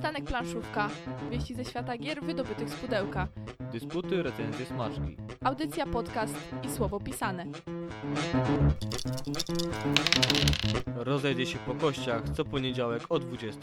[0.00, 0.88] Przystanek planszówka.
[1.30, 3.28] Wieści ze świata gier wydobytych z pudełka.
[3.72, 5.16] Dysputy, recenzje, smaczki.
[5.44, 7.46] Audycja, podcast i słowo pisane.
[10.96, 13.60] Rozejdzie się po kościach co poniedziałek o 20.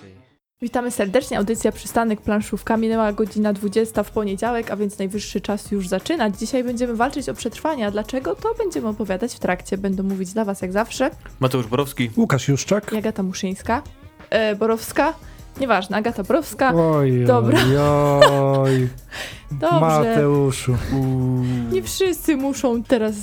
[0.62, 1.38] Witamy serdecznie.
[1.38, 2.78] Audycja Przystanek planszówka.
[2.78, 6.40] Minęła godzina 20 w poniedziałek, a więc najwyższy czas już zaczynać.
[6.40, 7.88] Dzisiaj będziemy walczyć o przetrwanie.
[7.88, 8.36] A dlaczego?
[8.36, 9.78] To będziemy opowiadać w trakcie.
[9.78, 11.12] Będą mówić dla Was jak zawsze.
[11.40, 12.10] Mateusz Borowski.
[12.18, 12.94] Łukasz Juszczak.
[12.94, 13.84] I Agata Muszyńska.
[14.30, 15.14] E, Borowska.
[15.60, 16.74] Nieważne, Agata Borowska.
[16.76, 17.60] Oj, Dobra.
[18.32, 18.88] oj.
[19.52, 19.80] Dobrze.
[19.80, 20.78] Mateuszu.
[21.72, 23.16] Nie wszyscy muszą teraz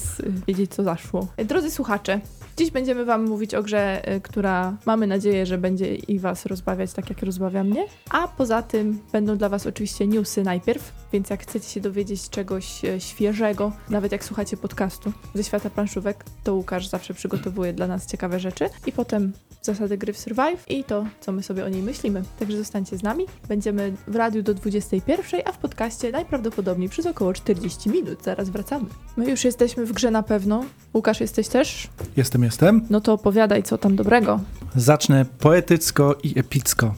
[0.47, 1.27] wiedzieć, co zaszło.
[1.45, 2.21] Drodzy słuchacze,
[2.57, 6.93] dziś będziemy Wam mówić o grze, y, która mamy nadzieję, że będzie i Was rozbawiać
[6.93, 7.87] tak, jak rozbawia mnie.
[8.11, 12.85] A poza tym będą dla Was oczywiście newsy najpierw, więc jak chcecie się dowiedzieć czegoś
[12.85, 18.07] e, świeżego, nawet jak słuchacie podcastu ze świata planszówek, to Łukasz zawsze przygotowuje dla nas
[18.07, 18.69] ciekawe rzeczy.
[18.87, 19.33] I potem
[19.63, 22.23] zasady gry w Survive i to, co my sobie o niej myślimy.
[22.39, 23.25] Także zostańcie z nami.
[23.49, 28.23] Będziemy w radiu do 21, a w podcaście najprawdopodobniej przez około 40 minut.
[28.23, 28.87] Zaraz wracamy.
[29.17, 30.65] My już jesteśmy w grze na pewno.
[30.95, 31.89] Łukasz, jesteś też?
[32.17, 32.81] Jestem, jestem.
[32.91, 34.41] No to opowiadaj, co tam dobrego.
[34.77, 36.95] Zacznę poetycko i epicko.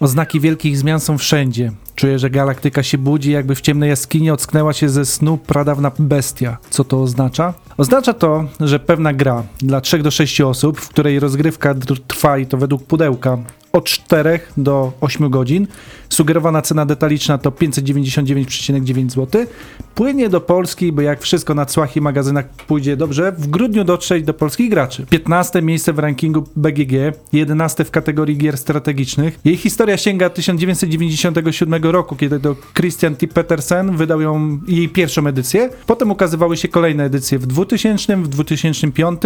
[0.00, 1.72] Oznaki wielkich zmian są wszędzie.
[1.94, 6.56] Czuję, że galaktyka się budzi, jakby w ciemnej jaskini ocknęła się ze snu pradawna bestia.
[6.70, 7.54] Co to oznacza?
[7.76, 11.74] Oznacza to, że pewna gra dla 3 do 6 osób, w której rozgrywka
[12.06, 13.38] trwa i to według pudełka
[13.72, 15.66] od 4 do 8 godzin,
[16.08, 19.46] sugerowana cena detaliczna to 599,9 zł,
[19.94, 24.24] płynie do Polski, bo jak wszystko na cłach i magazynach pójdzie dobrze, w grudniu dotrzeć
[24.24, 25.06] do polskich graczy.
[25.10, 26.92] 15 miejsce w rankingu BGG,
[27.32, 29.38] 11 w kategorii gier strategicznych.
[29.44, 33.26] Jej historia sięga 1997 roku, kiedy to Christian T.
[33.26, 35.70] Petersen wydał ją jej pierwszą edycję.
[35.86, 39.20] Potem ukazywały się kolejne edycje w 2000, w 2005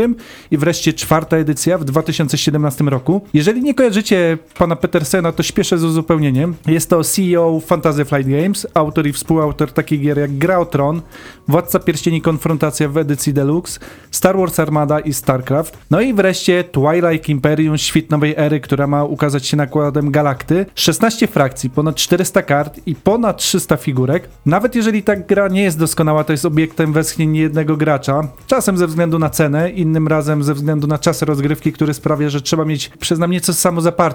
[0.51, 3.25] i wreszcie czwarta edycja w 2017 roku.
[3.35, 6.55] Jeżeli nie kojarzycie pana Petersena, to śpieszę z uzupełnieniem.
[6.67, 11.03] Jest to CEO Fantasy Flight Games, autor i współautor takich gier jak Gra o Tron,
[11.49, 15.79] Władca Pierścieni Konfrontacja w edycji Deluxe, Star Wars Armada i StarCraft.
[15.91, 20.67] No i wreszcie Twilight Imperium, Świt Nowej Ery, która ma ukazać się nakładem Galakty.
[20.75, 24.29] 16 frakcji, ponad 400 kart i ponad 300 figurek.
[24.47, 28.29] Nawet jeżeli ta gra nie jest doskonała, to jest obiektem westchnień niejednego gracza.
[28.47, 32.41] Czasem ze względu na cenę, innym razem ze względu na czas rozgrywki, który sprawia, że
[32.41, 33.55] trzeba mieć, przyznam, nieco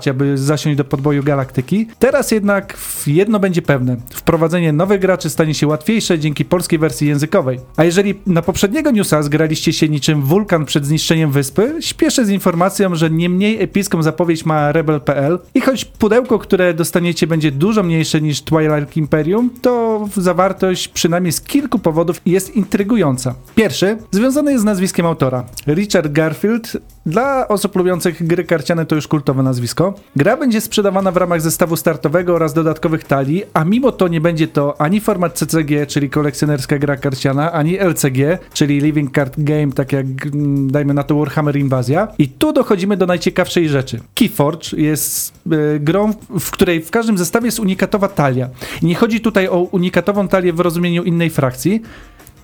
[0.07, 1.87] samozaparcia, by zasiąść do podboju galaktyki.
[1.99, 3.97] Teraz jednak jedno będzie pewne.
[4.13, 7.59] Wprowadzenie nowych graczy stanie się łatwiejsze dzięki polskiej wersji językowej.
[7.77, 12.95] A jeżeli na poprzedniego newsa zgraliście się niczym wulkan przed zniszczeniem wyspy, śpieszę z informacją,
[12.95, 18.21] że nie mniej epicką zapowiedź ma Rebel.pl i choć pudełko, które dostaniecie będzie dużo mniejsze
[18.21, 23.35] niż Twilight Imperium, to zawartość przynajmniej z kilku powodów jest intrygująca.
[23.55, 25.43] Pierwszy związany jest z nazwiskiem autora.
[25.67, 29.93] Richard Garfield dla osób lubiących gry karciane to już kultowe nazwisko.
[30.15, 34.47] Gra będzie sprzedawana w ramach zestawu startowego oraz dodatkowych talii, a mimo to nie będzie
[34.47, 39.91] to ani format CCG, czyli kolekcjonerska gra karciana, ani LCG, czyli Living Card Game, tak
[39.91, 42.07] jak mm, dajmy na to Warhammer Inwazja.
[42.17, 43.99] I tu dochodzimy do najciekawszej rzeczy.
[44.15, 48.49] Keyforge jest e, grą, w której w każdym zestawie jest unikatowa talia.
[48.81, 51.81] I nie chodzi tutaj o unikatową talię w rozumieniu innej frakcji,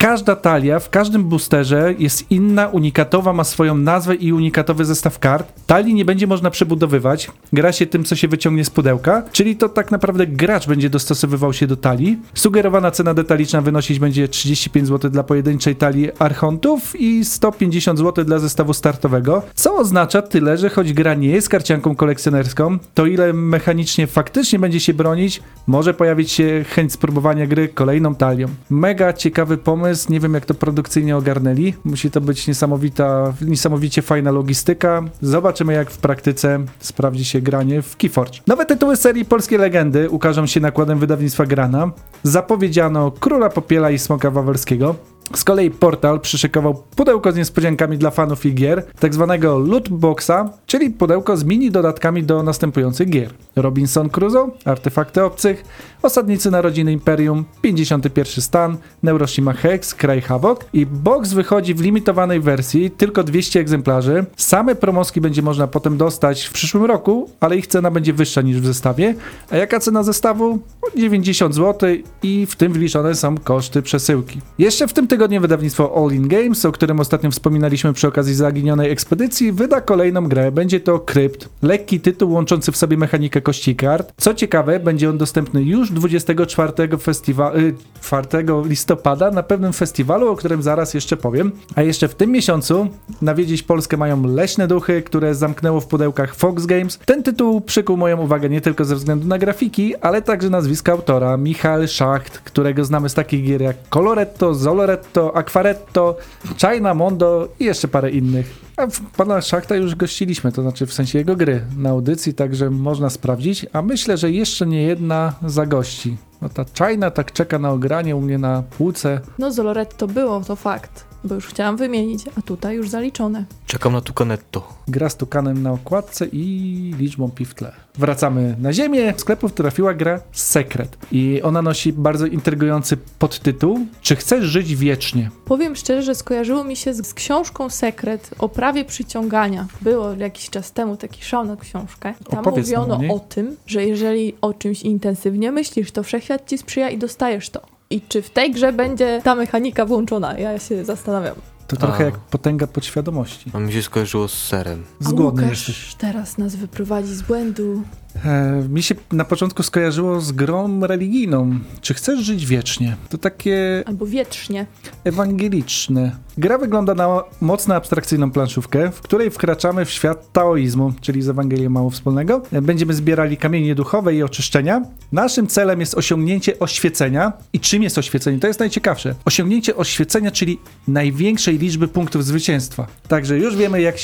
[0.03, 5.53] Każda talia w każdym boosterze jest inna, unikatowa, ma swoją nazwę i unikatowy zestaw kart.
[5.67, 9.69] Talii nie będzie można przebudowywać, gra się tym, co się wyciągnie z pudełka, czyli to
[9.69, 12.19] tak naprawdę gracz będzie dostosowywał się do talii.
[12.33, 18.39] Sugerowana cena detaliczna wynosić będzie 35 zł dla pojedynczej talii archontów i 150 zł dla
[18.39, 24.07] zestawu startowego, co oznacza tyle, że choć gra nie jest karcianką kolekcjonerską, to ile mechanicznie
[24.07, 28.47] faktycznie będzie się bronić, może pojawić się chęć spróbowania gry kolejną talią.
[28.69, 31.73] Mega ciekawy pomysł, nie wiem jak to produkcyjnie ogarnęli.
[31.83, 35.03] Musi to być niesamowita, niesamowicie fajna logistyka.
[35.21, 38.39] Zobaczymy jak w praktyce sprawdzi się granie w Keyforge.
[38.47, 41.91] Nowe tytuły serii Polskie Legendy ukażą się nakładem wydawnictwa Grana.
[42.23, 44.95] Zapowiedziano Króla Popiela i Smoka Wawelskiego.
[45.35, 50.49] Z kolei portal przyszykował pudełko z niespodziankami dla fanów i gier, tak zwanego loot boxa,
[50.65, 53.33] czyli pudełko z mini dodatkami do następujących gier.
[53.55, 55.65] Robinson Crusoe, Artefakty Obcych,
[56.01, 62.91] Osadnicy Narodziny Imperium, 51 Stan, Neuroshima Hex, Kraj Havok i box wychodzi w limitowanej wersji,
[62.91, 64.25] tylko 200 egzemplarzy.
[64.37, 68.61] Same promoski będzie można potem dostać w przyszłym roku, ale ich cena będzie wyższa niż
[68.61, 69.15] w zestawie.
[69.49, 70.59] A jaka cena zestawu?
[70.95, 71.89] 90 zł
[72.23, 74.41] i w tym wliczone są koszty przesyłki.
[74.57, 78.35] Jeszcze w tym tygodniu tygodniu wydawnictwo All In Games, o którym ostatnio wspominaliśmy przy okazji
[78.35, 80.51] zaginionej ekspedycji, wyda kolejną grę.
[80.51, 81.49] Będzie to Krypt.
[81.61, 84.13] Lekki tytuł łączący w sobie mechanikę kości kart.
[84.17, 90.35] Co ciekawe, będzie on dostępny już 24 festiwa- y, 4 listopada na pewnym festiwalu, o
[90.35, 91.51] którym zaraz jeszcze powiem.
[91.75, 92.87] A jeszcze w tym miesiącu
[93.21, 96.99] nawiedzić Polskę mają Leśne Duchy, które zamknęło w pudełkach Fox Games.
[97.05, 101.37] Ten tytuł przykuł moją uwagę nie tylko ze względu na grafiki, ale także nazwiska autora,
[101.37, 105.02] Michał Schacht, którego znamy z takich gier jak Coloretto, Zoloretto,
[105.33, 106.17] Aquaretto,
[106.57, 108.63] China Mondo i jeszcze parę innych.
[108.77, 113.09] A pana Szachta już gościliśmy, to znaczy w sensie jego gry na audycji, także można
[113.09, 116.17] sprawdzić, a myślę, że jeszcze nie jedna zagości.
[116.41, 119.21] No ta China tak czeka na ogranie u mnie na półce.
[119.39, 123.45] No Zoloretto było, to fakt, bo już chciałam wymienić, a tutaj już zaliczone.
[123.65, 124.67] Czekam na Tucanetto.
[124.87, 127.71] Gra z tukanem na okładce i liczbą pi w tle.
[127.97, 129.13] Wracamy na ziemię.
[129.17, 135.29] W sklepów trafiła gra Secret i ona nosi bardzo intrygujący podtytuł Czy chcesz żyć wiecznie?
[135.45, 139.67] Powiem szczerze, że skojarzyło mi się z, z książką Sekret o prawie przyciągania.
[139.81, 142.13] Było jakiś czas temu taki szał na książkę.
[142.29, 143.11] Tam Opowiedz nam mówiono niej.
[143.11, 147.72] o tym, że jeżeli o czymś intensywnie myślisz, to wszechświat ci sprzyja i dostajesz to.
[147.89, 150.37] I czy w tej grze będzie ta mechanika włączona?
[150.39, 151.35] Ja się zastanawiam.
[151.67, 152.05] To trochę A.
[152.05, 153.51] jak potęga podświadomości.
[153.53, 154.83] A mi się skojarzyło z serem.
[154.99, 155.77] Zgodny A jesteś.
[155.77, 157.81] Łukasz teraz nas wyprowadzi z błędu.
[158.25, 161.59] E, mi się na początku skojarzyło z grą religijną.
[161.81, 162.95] Czy chcesz żyć wiecznie?
[163.09, 164.65] To takie Albo wietrznie.
[165.03, 166.15] ewangeliczne.
[166.37, 171.69] Gra wygląda na mocno abstrakcyjną planszówkę, w której wkraczamy w świat taoizmu, czyli z Ewangelią
[171.69, 172.41] mało wspólnego.
[172.51, 174.81] E, Będziemy zbierali kamienie duchowe i oczyszczenia.
[175.11, 177.33] Naszym celem jest osiągnięcie oświecenia.
[177.53, 178.39] I czym jest oświecenie?
[178.39, 179.15] To jest najciekawsze.
[179.25, 182.87] Osiągnięcie oświecenia, czyli największej liczby punktów zwycięstwa.
[183.07, 183.95] Także już wiemy, jak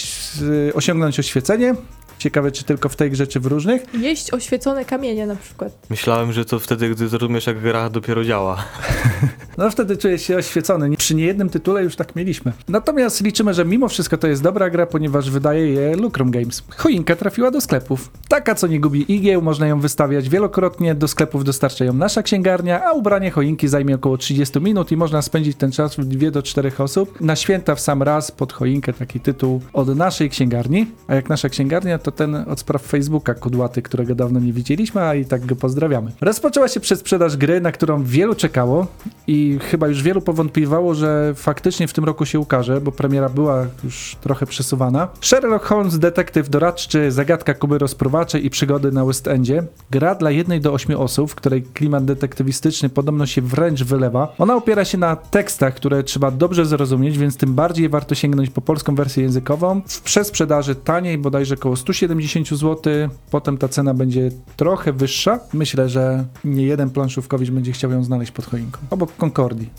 [0.69, 1.75] e, osiągnąć oświecenie.
[2.19, 3.94] Ciekawe, czy tylko w tej grze, czy w różnych.
[3.94, 5.71] Jeść oświecone kamienie na przykład.
[5.89, 8.57] Myślałem, że to wtedy, gdy zrozumiesz, jak gra dopiero działa.
[9.57, 10.98] No wtedy czuję się oświecony.
[10.98, 12.54] Przy niejednym tytule już tak mieliśmy.
[12.68, 16.63] Natomiast liczymy, że mimo wszystko to jest dobra gra, ponieważ wydaje je Lucrum Games.
[16.77, 18.10] Choinka trafiła do sklepów.
[18.27, 20.95] Taka, co nie gubi igieł, można ją wystawiać wielokrotnie.
[20.95, 25.21] Do sklepów dostarcza ją nasza księgarnia, a ubranie choinki zajmie około 30 minut i można
[25.21, 27.21] spędzić ten czas w 2 do 4 osób.
[27.21, 30.88] Na święta w sam raz pod choinkę taki tytuł od naszej księgarni.
[31.07, 35.15] A jak nasza księgarnia, to ten od spraw Facebooka kudłaty, którego dawno nie widzieliśmy, a
[35.15, 36.11] i tak go pozdrawiamy.
[36.21, 38.88] Rozpoczęła się przedsprzedaż gry, na którą wielu czekało
[39.27, 43.65] i chyba już wielu powątpiewało, że faktycznie w tym roku się ukaże, bo premiera była
[43.83, 45.07] już trochę przesuwana.
[45.21, 49.63] Sherlock Holmes, detektyw doradczy, zagadka Kuby rozpruwaczy i przygody na West Endzie.
[49.91, 54.33] Gra dla jednej do ośmiu osób, w której klimat detektywistyczny podobno się wręcz wylewa.
[54.38, 58.61] Ona opiera się na tekstach, które trzeba dobrze zrozumieć, więc tym bardziej warto sięgnąć po
[58.61, 59.81] polską wersję językową.
[59.88, 61.75] W przesprzedaży taniej, bodajże około
[62.07, 62.94] 170 zł.
[63.31, 65.40] Potem ta cena będzie trochę wyższa.
[65.54, 68.80] Myślę, że nie jeden planszówkowicz będzie chciał ją znaleźć pod choinką.
[68.90, 69.69] Obok Concordii.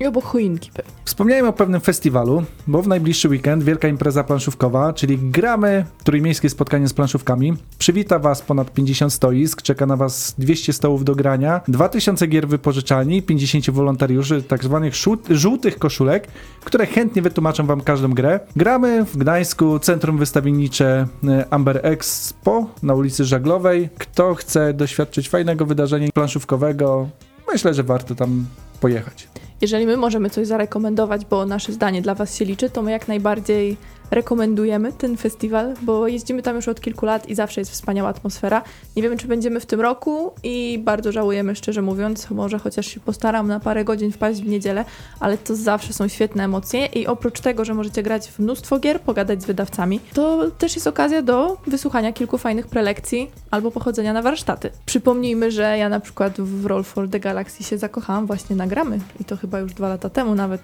[0.00, 0.92] I obok choinki pewnie.
[1.04, 6.88] Wspomniałem o pewnym festiwalu, bo w najbliższy weekend wielka impreza planszówkowa, czyli gramy trójmiejskie spotkanie
[6.88, 7.54] z planszówkami.
[7.78, 13.22] Przywita Was ponad 50 stoisk, czeka na Was 200 stołów do grania, 2000 gier wypożyczalni,
[13.22, 16.28] 50 wolontariuszy, tak zwanych żółt- żółtych koszulek,
[16.64, 18.40] które chętnie wytłumaczą Wam każdą grę.
[18.56, 23.88] Gramy w Gdańsku, Centrum Wystawiennicze e, Amber Expo na ulicy Żaglowej.
[23.98, 27.08] Kto chce doświadczyć fajnego wydarzenia planszówkowego,
[27.52, 28.46] myślę, że warto tam
[28.80, 29.28] pojechać.
[29.60, 33.08] Jeżeli my możemy coś zarekomendować, bo nasze zdanie dla Was się liczy, to my jak
[33.08, 33.76] najbardziej
[34.14, 38.62] rekomendujemy ten festiwal, bo jeździmy tam już od kilku lat i zawsze jest wspaniała atmosfera.
[38.96, 42.30] Nie wiemy, czy będziemy w tym roku i bardzo żałujemy, szczerze mówiąc.
[42.30, 44.84] Może chociaż się postaram na parę godzin wpaść w niedzielę,
[45.20, 49.00] ale to zawsze są świetne emocje i oprócz tego, że możecie grać w mnóstwo gier,
[49.00, 54.22] pogadać z wydawcami, to też jest okazja do wysłuchania kilku fajnych prelekcji albo pochodzenia na
[54.22, 54.70] warsztaty.
[54.86, 58.98] Przypomnijmy, że ja na przykład w Roll for the Galaxy się zakochałam właśnie na gramy
[59.20, 60.60] i to chyba już dwa lata temu nawet.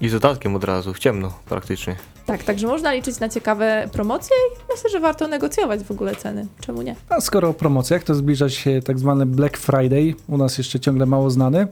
[0.00, 1.96] I z dodatkiem od razu, w ciemno praktycznie.
[2.26, 6.46] Tak, także można liczyć na ciekawe promocje i myślę, że warto negocjować w ogóle ceny.
[6.60, 6.96] Czemu nie?
[7.08, 11.06] A skoro o promocjach, to zbliża się tak zwany Black Friday, u nas jeszcze ciągle
[11.06, 11.66] mało znany.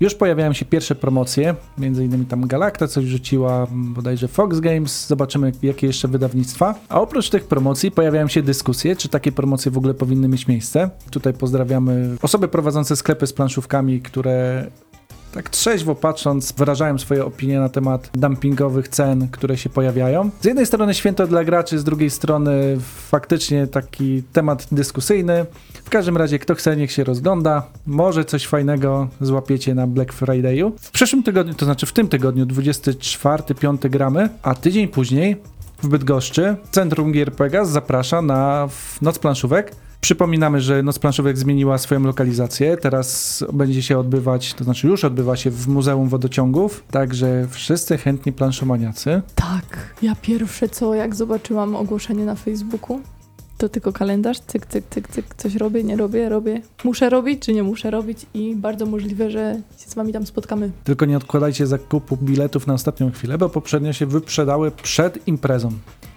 [0.00, 5.52] Już pojawiają się pierwsze promocje, między innymi tam Galacta coś rzuciła, bodajże Fox Games, zobaczymy
[5.62, 6.74] jakie jeszcze wydawnictwa.
[6.88, 10.90] A oprócz tych promocji pojawiają się dyskusje, czy takie promocje w ogóle powinny mieć miejsce.
[11.10, 14.66] Tutaj pozdrawiamy osoby prowadzące sklepy z planszówkami, które
[15.34, 20.30] tak trzeźwo patrząc, wyrażają swoje opinie na temat dumpingowych cen, które się pojawiają.
[20.40, 22.76] Z jednej strony święto dla graczy, z drugiej strony
[23.10, 25.46] faktycznie taki temat dyskusyjny.
[25.84, 27.66] W każdym razie, kto chce, niech się rozgląda.
[27.86, 30.72] Może coś fajnego złapiecie na Black Friday'u.
[30.80, 35.36] W przyszłym tygodniu, to znaczy w tym tygodniu, 24-5 gramy, a tydzień później
[35.82, 38.68] w Bydgoszczy Centrum Gier Pegas zaprasza na
[39.02, 39.72] Noc Planszówek.
[40.04, 42.76] Przypominamy, że Noc Planszówek zmieniła swoją lokalizację.
[42.76, 48.32] Teraz będzie się odbywać, to znaczy już odbywa się w Muzeum Wodociągów, także wszyscy chętni
[48.32, 49.22] planszomaniacy.
[49.34, 53.00] Tak, ja pierwsze co, jak zobaczyłam ogłoszenie na Facebooku,
[53.64, 56.62] to tylko kalendarz, cyk, cyk, cyk, cyk, coś robię, nie robię, robię.
[56.84, 60.70] Muszę robić, czy nie muszę robić i bardzo możliwe, że się z wami tam spotkamy.
[60.84, 65.72] Tylko nie odkładajcie zakupu biletów na ostatnią chwilę, bo poprzednio się wyprzedały przed imprezą.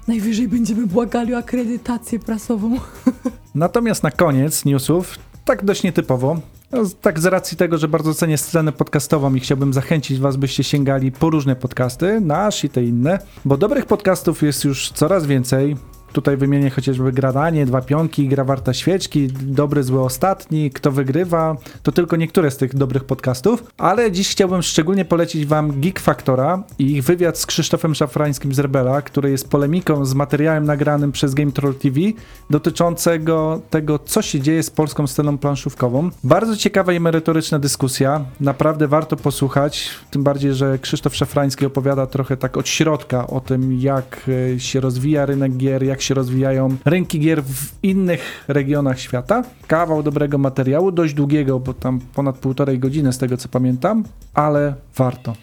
[0.07, 2.75] Najwyżej będziemy błagali o akredytację prasową.
[3.55, 6.39] Natomiast na koniec newsów, tak dość nietypowo,
[6.71, 10.63] no, tak z racji tego, że bardzo cenię scenę podcastową i chciałbym zachęcić was, byście
[10.63, 15.75] sięgali po różne podcasty, nasz i te inne, bo dobrych podcastów jest już coraz więcej.
[16.13, 21.55] Tutaj wymienię chociażby Gradanie, Dwa Pionki, Gra Warta Świeczki, Dobry, Zły Ostatni, Kto Wygrywa.
[21.83, 26.63] To tylko niektóre z tych dobrych podcastów, ale dziś chciałbym szczególnie polecić wam Geek Factora
[26.79, 31.33] i ich wywiad z Krzysztofem Szafrańskim z Rebela, który jest polemiką z materiałem nagranym przez
[31.33, 31.99] Game Troll TV
[32.49, 36.09] dotyczącego tego, co się dzieje z polską sceną planszówkową.
[36.23, 42.37] Bardzo ciekawa i merytoryczna dyskusja, naprawdę warto posłuchać, tym bardziej, że Krzysztof Szafrański opowiada trochę
[42.37, 47.19] tak od środka o tym, jak e, się rozwija rynek gier, jak się rozwijają rynki
[47.19, 49.43] gier w innych regionach świata.
[49.67, 54.73] Kawał dobrego materiału, dość długiego, bo tam ponad półtorej godziny z tego co pamiętam, ale
[54.95, 55.33] warto.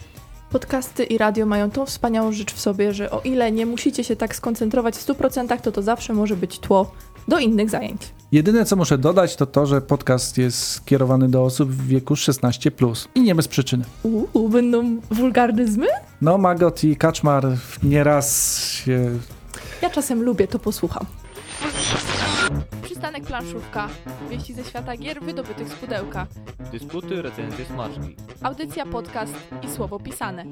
[0.51, 4.17] Podcasty i radio mają tą wspaniałą rzecz w sobie, że o ile nie musicie się
[4.17, 6.93] tak skoncentrować w 100%, to to zawsze może być tło
[7.29, 8.03] do innych zajęć.
[8.33, 13.09] Jedyne co muszę dodać to to, że podcast jest skierowany do osób w wieku 16+.
[13.15, 13.85] I nie bez przyczyny.
[14.03, 15.87] Uuu, będą wulgaryzmy?
[16.23, 17.47] No, Magot i Kaczmar
[17.83, 19.11] nieraz się
[19.85, 21.07] Ja czasem lubię, to posłucham.
[23.05, 23.89] Przystanek planszówka.
[24.31, 26.27] Wieści ze świata gier wydobytych z pudełka.
[26.73, 28.17] Dysputy, recenzje, smaczki.
[28.43, 29.33] Audycja, podcast
[29.63, 30.45] i słowo pisane.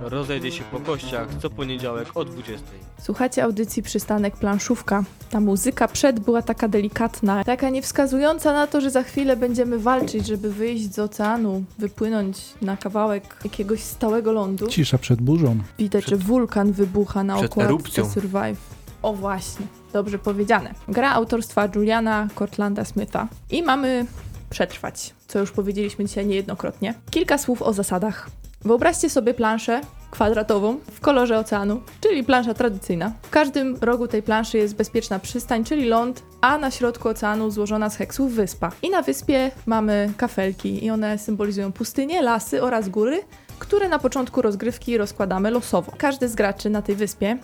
[0.00, 2.66] Rozejdzie się po kościach co poniedziałek o 20.
[3.02, 5.04] Słuchacie audycji Przystanek planszówka.
[5.30, 10.26] Ta muzyka przed była taka delikatna, taka niewskazująca na to, że za chwilę będziemy walczyć,
[10.26, 14.66] żeby wyjść z oceanu, wypłynąć na kawałek jakiegoś stałego lądu.
[14.66, 15.58] cisza przed burzą.
[15.78, 18.10] Widać, Przed- że wulkan wybucha na okładce erupcją.
[18.10, 18.79] Survive.
[19.02, 20.74] O właśnie, dobrze powiedziane.
[20.88, 23.28] Gra autorstwa Juliana Cortlanda Smitha.
[23.50, 24.06] I mamy
[24.50, 26.94] przetrwać, co już powiedzieliśmy dzisiaj niejednokrotnie.
[27.10, 28.30] Kilka słów o zasadach.
[28.64, 29.80] Wyobraźcie sobie planszę
[30.10, 33.12] kwadratową w kolorze oceanu, czyli plansza tradycyjna.
[33.22, 37.90] W każdym rogu tej planszy jest bezpieczna przystań, czyli ląd, a na środku oceanu złożona
[37.90, 38.72] z heksów wyspa.
[38.82, 43.22] I na wyspie mamy kafelki i one symbolizują pustynie, lasy oraz góry,
[43.58, 45.92] które na początku rozgrywki rozkładamy losowo.
[45.98, 47.38] Każdy z graczy na tej wyspie,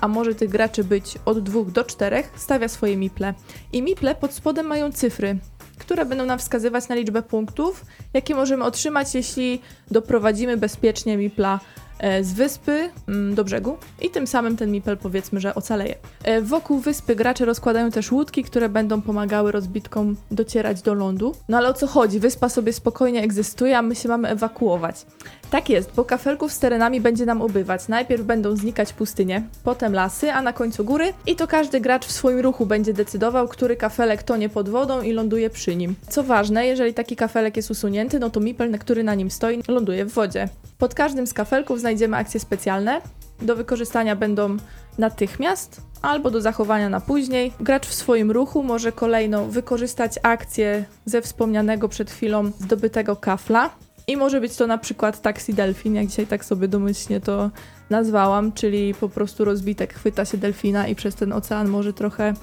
[0.00, 3.34] a może tych graczy być od dwóch do czterech, stawia swoje miple.
[3.72, 5.38] I miple pod spodem mają cyfry,
[5.78, 11.85] które będą nam wskazywać na liczbę punktów, jakie możemy otrzymać, jeśli doprowadzimy bezpiecznie mipla e,
[12.22, 15.94] z wyspy mm, do brzegu i tym samym ten mipel powiedzmy, że ocaleje.
[16.24, 21.34] E, Wokół wyspy gracze rozkładają też łódki, które będą pomagały rozbitkom docierać do lądu.
[21.48, 22.20] No ale o co chodzi?
[22.20, 25.06] Wyspa sobie spokojnie egzystuje, a my się mamy ewakuować.
[25.50, 27.88] Tak jest, bo kafelków z terenami będzie nam ubywać.
[27.88, 32.12] Najpierw będą znikać pustynie, potem lasy, a na końcu góry i to każdy gracz w
[32.12, 35.94] swoim ruchu będzie decydował, który kafelek tonie pod wodą i ląduje przy nim.
[36.08, 40.04] Co ważne, jeżeli taki kafelek jest usunięty, no to mipel, który na nim stoi, ląduje
[40.04, 40.48] w wodzie.
[40.78, 43.00] Pod każdym z kafelków znajdziemy akcje specjalne.
[43.42, 44.56] Do wykorzystania będą
[44.98, 47.52] natychmiast albo do zachowania na później.
[47.60, 53.70] Gracz w swoim ruchu może kolejno wykorzystać akcję ze wspomnianego przed chwilą zdobytego kafla.
[54.06, 57.50] I może być to na przykład taxi delfin, jak dzisiaj tak sobie domyślnie to
[57.90, 62.34] nazwałam, czyli po prostu rozbitek chwyta się delfina i przez ten ocean może trochę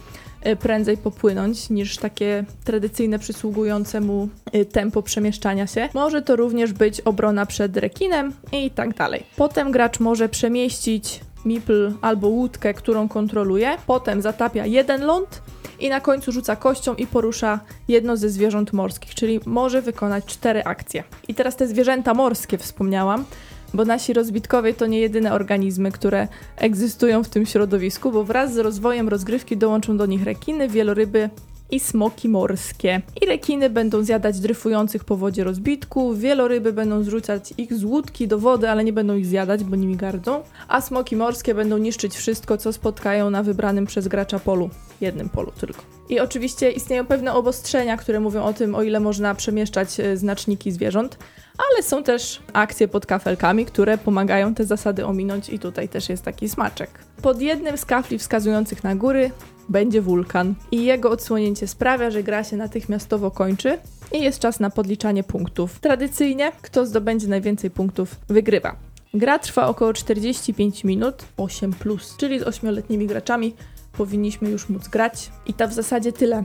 [0.42, 5.90] e, prędzej popłynąć niż takie tradycyjne przysługujące mu e, tempo przemieszczania się.
[5.94, 9.24] Może to również być obrona przed rekinem i tak dalej.
[9.36, 15.42] Potem gracz może przemieścić mipl albo łódkę, którą kontroluje, potem zatapia jeden ląd
[15.80, 20.64] i na końcu rzuca kością i porusza jedno ze zwierząt morskich, czyli może wykonać cztery
[20.64, 21.04] akcje.
[21.28, 23.26] I teraz te zwierzęta morskie wspomniałam,
[23.74, 26.28] bo nasi rozbitkowie to nie jedyne organizmy, które
[26.58, 31.30] egzystują w tym środowisku, bo wraz z rozwojem rozgrywki dołączą do nich rekiny, wieloryby
[31.72, 33.02] i smoki morskie.
[33.22, 38.40] I rekiny będą zjadać dryfujących po wodzie rozbitków, wieloryby będą zrzucać ich z łódki do
[38.40, 42.58] wody, ale nie będą ich zjadać, bo nimi gardzą, a smoki morskie będą niszczyć wszystko,
[42.58, 44.70] co spotkają na wybranym przez gracza polu.
[45.02, 45.84] Jednym polu tylko.
[46.10, 50.72] I oczywiście istnieją pewne obostrzenia, które mówią o tym, o ile można przemieszczać e, znaczniki
[50.72, 51.18] zwierząt,
[51.58, 56.24] ale są też akcje pod kafelkami, które pomagają te zasady ominąć i tutaj też jest
[56.24, 56.90] taki smaczek.
[57.22, 59.32] Pod jednym z kafli wskazujących na góry
[59.70, 63.78] będzie wulkan i jego odsłonięcie sprawia, że gra się natychmiastowo kończy
[64.12, 65.80] i jest czas na podliczanie punktów.
[65.80, 68.76] Tradycyjnie, kto zdobędzie najwięcej punktów, wygrywa.
[69.14, 73.56] Gra trwa około 45 minut, 8 plus, czyli z 8-letnimi graczami
[73.98, 75.32] powinniśmy już móc grać.
[75.46, 76.44] I to w zasadzie tyle.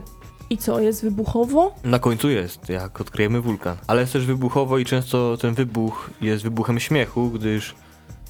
[0.49, 1.75] I co, jest wybuchowo?
[1.83, 3.77] Na końcu jest, jak odkryjemy wulkan.
[3.87, 7.75] Ale jest też wybuchowo i często ten wybuch jest wybuchem śmiechu, gdyż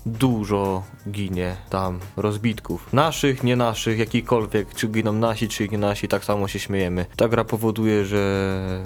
[0.05, 2.93] dużo ginie tam rozbitków.
[2.93, 7.05] Naszych, nie naszych, jakikolwiek, czy giną nasi, czy nie nasi, tak samo się śmiejemy.
[7.15, 8.83] Ta gra powoduje, że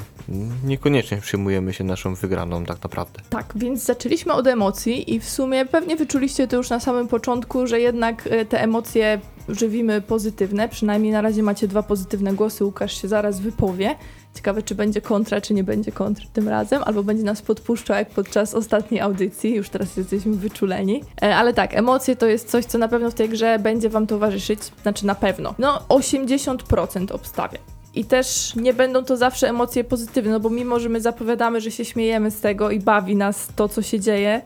[0.64, 3.22] niekoniecznie przyjmujemy się naszą wygraną tak naprawdę.
[3.30, 7.68] Tak, więc zaczęliśmy od emocji i w sumie pewnie wyczuliście to już na samym początku,
[7.68, 10.70] że jednak e, te emocje żywimy pozytywne.
[10.70, 12.66] Przynajmniej na razie macie dwa pozytywne głosy.
[12.66, 13.96] Łukasz się zaraz wypowie.
[14.34, 18.10] Ciekawe, czy będzie kontra, czy nie będzie kontry tym razem, albo będzie nas podpuszczał jak
[18.10, 19.56] podczas ostatniej audycji.
[19.56, 21.04] Już teraz jesteśmy wyczuleni.
[21.22, 24.08] E, ale tak, emocje to jest coś, co na pewno w tej grze będzie wam
[24.08, 24.60] towarzyszyć.
[24.82, 25.56] Znaczy na pewno.
[25.60, 27.58] No, 80% obstawia.
[27.96, 31.72] I też nie będą to zawsze emocje pozytywne, no bo mimo, że my zapowiadamy, że
[31.72, 34.42] się śmiejemy z tego i bawi nas to, co się dzieje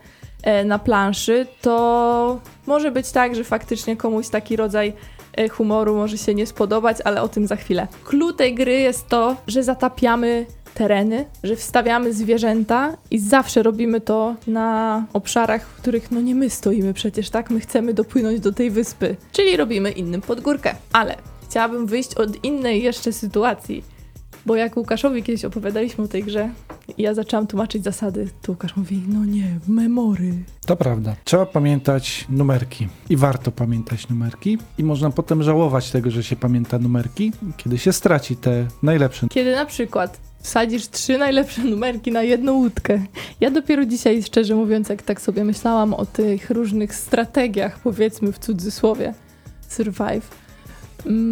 [0.65, 4.93] na planszy, to może być tak, że faktycznie komuś taki rodzaj
[5.33, 7.87] e, humoru może się nie spodobać, ale o tym za chwilę.
[8.03, 14.35] Clue tej gry jest to, że zatapiamy tereny, że wstawiamy zwierzęta i zawsze robimy to
[14.47, 17.49] na obszarach, w których no nie my stoimy przecież, tak?
[17.49, 20.75] My chcemy dopłynąć do tej wyspy, czyli robimy innym podgórkę.
[20.93, 21.15] Ale
[21.49, 23.83] chciałabym wyjść od innej jeszcze sytuacji,
[24.47, 26.49] bo jak Łukaszowi kiedyś opowiadaliśmy o tej grze
[26.97, 30.33] ja zaczęłam tłumaczyć zasady, to Łukasz mówi, no nie, memory.
[30.65, 31.15] To prawda.
[31.23, 36.79] Trzeba pamiętać numerki i warto pamiętać numerki i można potem żałować tego, że się pamięta
[36.79, 39.27] numerki, kiedy się straci te najlepsze.
[39.27, 43.05] Kiedy na przykład wsadzisz trzy najlepsze numerki na jedną łódkę.
[43.39, 48.39] Ja dopiero dzisiaj, szczerze mówiąc, jak tak sobie myślałam o tych różnych strategiach, powiedzmy w
[48.39, 49.13] cudzysłowie,
[49.69, 50.46] survive,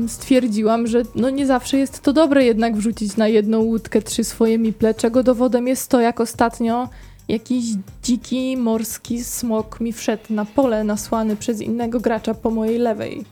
[0.07, 4.57] stwierdziłam, że no nie zawsze jest to dobre jednak wrzucić na jedną łódkę trzy swoje
[4.57, 6.89] miple, czego dowodem jest to, jak ostatnio
[7.27, 7.65] jakiś
[8.03, 13.25] dziki morski smok mi wszedł na pole nasłany przez innego gracza po mojej lewej.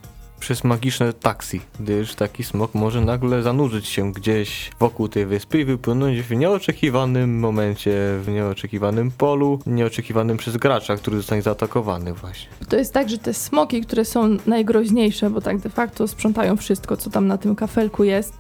[0.44, 5.66] Przez magiczne taksi, gdyż taki smok może nagle zanurzyć się gdzieś wokół tej wyspy i
[5.66, 12.50] wypłynąć w nieoczekiwanym momencie, w nieoczekiwanym polu, nieoczekiwanym przez gracza, który zostanie zaatakowany właśnie.
[12.70, 16.98] To jest tak, że te smoki, które są najgroźniejsze, bo tak de facto sprzątają wszystko,
[16.98, 18.34] co tam na tym kafelku jest,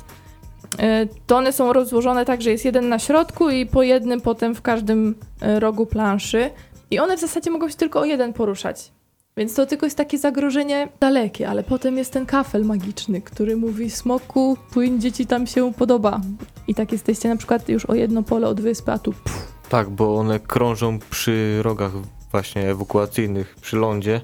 [0.79, 4.55] e, to one są rozłożone tak, że jest jeden na środku i po jednym potem
[4.55, 6.49] w każdym e, rogu planszy.
[6.91, 8.91] I one w zasadzie mogą się tylko o jeden poruszać.
[9.37, 13.91] Więc to tylko jest takie zagrożenie dalekie, ale potem jest ten kafel magiczny, który mówi
[13.91, 16.21] smoku, płyń, dzieci tam się podoba.
[16.67, 19.89] I tak jesteście na przykład już o jedno pole od wyspy, a tu pff, Tak,
[19.89, 21.91] bo one krążą przy rogach
[22.31, 24.21] właśnie ewakuacyjnych przy lądzie,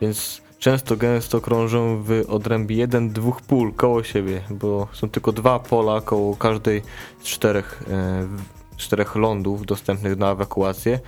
[0.00, 5.58] więc często gęsto krążą w odrębie jeden, dwóch pól koło siebie, bo są tylko dwa
[5.58, 6.82] pola koło każdej
[7.22, 8.26] z czterech, e,
[8.76, 11.00] czterech lądów dostępnych na ewakuację,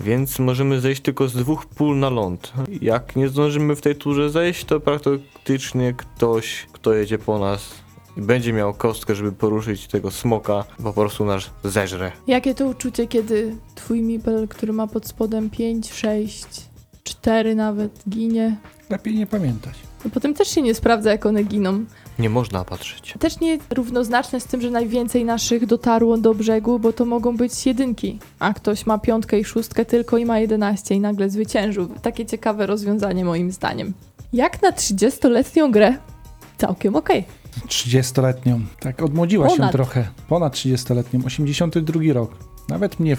[0.00, 2.52] więc możemy zejść tylko z dwóch pól na ląd.
[2.80, 7.74] Jak nie zdążymy w tej turze zejść, to praktycznie ktoś, kto jedzie po nas
[8.16, 12.12] i będzie miał kostkę, żeby poruszyć tego smoka, po prostu nas zeżre.
[12.26, 16.46] Jakie to uczucie, kiedy twój mipel, który ma pod spodem 5, 6,
[17.04, 18.56] 4 nawet, ginie?
[18.90, 19.74] Lepiej nie pamiętać.
[20.04, 21.84] No potem też się nie sprawdza, jak one giną.
[22.18, 23.14] Nie można patrzeć.
[23.18, 27.66] Też nie równoznaczne z tym, że najwięcej naszych dotarło do brzegu, bo to mogą być
[27.66, 31.88] jedynki, a ktoś ma piątkę i szóstkę tylko i ma 11 i nagle zwyciężył.
[32.02, 33.92] Takie ciekawe rozwiązanie moim zdaniem.
[34.32, 35.94] Jak na 30-letnią grę?
[36.58, 37.24] Całkiem okej.
[37.66, 38.60] 30-letnią.
[38.80, 39.72] Tak, odmłodziła się Ponad.
[39.72, 40.08] trochę.
[40.28, 41.26] Ponad 30-letnią.
[41.26, 42.47] 82 rok.
[42.68, 43.16] Nawet mnie,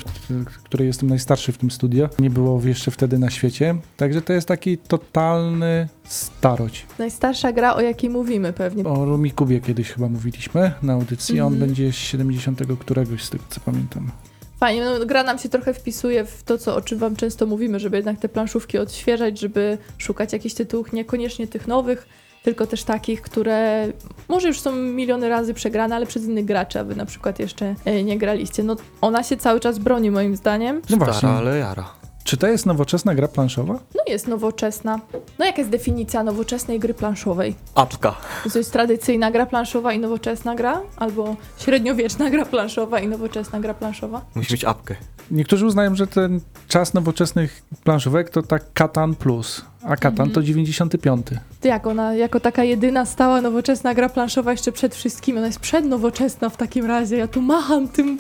[0.64, 3.76] który jestem najstarszy w tym studio, nie było jeszcze wtedy na świecie.
[3.98, 6.86] Także to jest taki totalny starość.
[7.00, 8.84] Najstarsza gra, o jakiej mówimy pewnie.
[8.84, 11.42] O Rumikubie kiedyś chyba mówiliśmy na audycji.
[11.42, 11.68] On Mhm.
[11.70, 14.12] będzie z 70 któregoś, z tego co pamiętam.
[14.60, 17.80] Fajnie, no, gra nam się trochę wpisuje w to, co, o czym wam często mówimy,
[17.80, 22.08] żeby jednak te planszówki odświeżać, żeby szukać jakichś tytułów, niekoniecznie tych nowych,
[22.44, 23.88] tylko też takich, które
[24.28, 27.76] może już są miliony razy przegrane, ale przez innych graczy, a wy na przykład jeszcze
[27.86, 28.64] e, nie graliście.
[28.64, 30.82] No ona się cały czas broni moim zdaniem.
[30.90, 31.30] No właśnie.
[31.30, 31.99] Ale jara.
[32.24, 33.74] Czy to jest nowoczesna gra planszowa?
[33.74, 35.00] No jest nowoczesna.
[35.40, 37.56] No jaka jest definicja nowoczesnej gry planszowej?
[37.76, 38.16] Apka.
[38.54, 40.82] To jest tradycyjna gra planszowa i nowoczesna gra?
[40.98, 44.22] Albo średniowieczna gra planszowa i nowoczesna gra planszowa?
[44.36, 44.96] Musi mieć apkę.
[45.32, 50.32] Niektórzy uznają, że ten czas nowoczesnych planszówek to tak Katan Plus, a Katan Mhm.
[50.32, 51.28] to 95.
[51.62, 55.60] To jak ona, jako taka jedyna stała nowoczesna gra planszowa jeszcze przed wszystkim, ona jest
[55.60, 58.18] przednowoczesna w takim razie, ja tu macham tym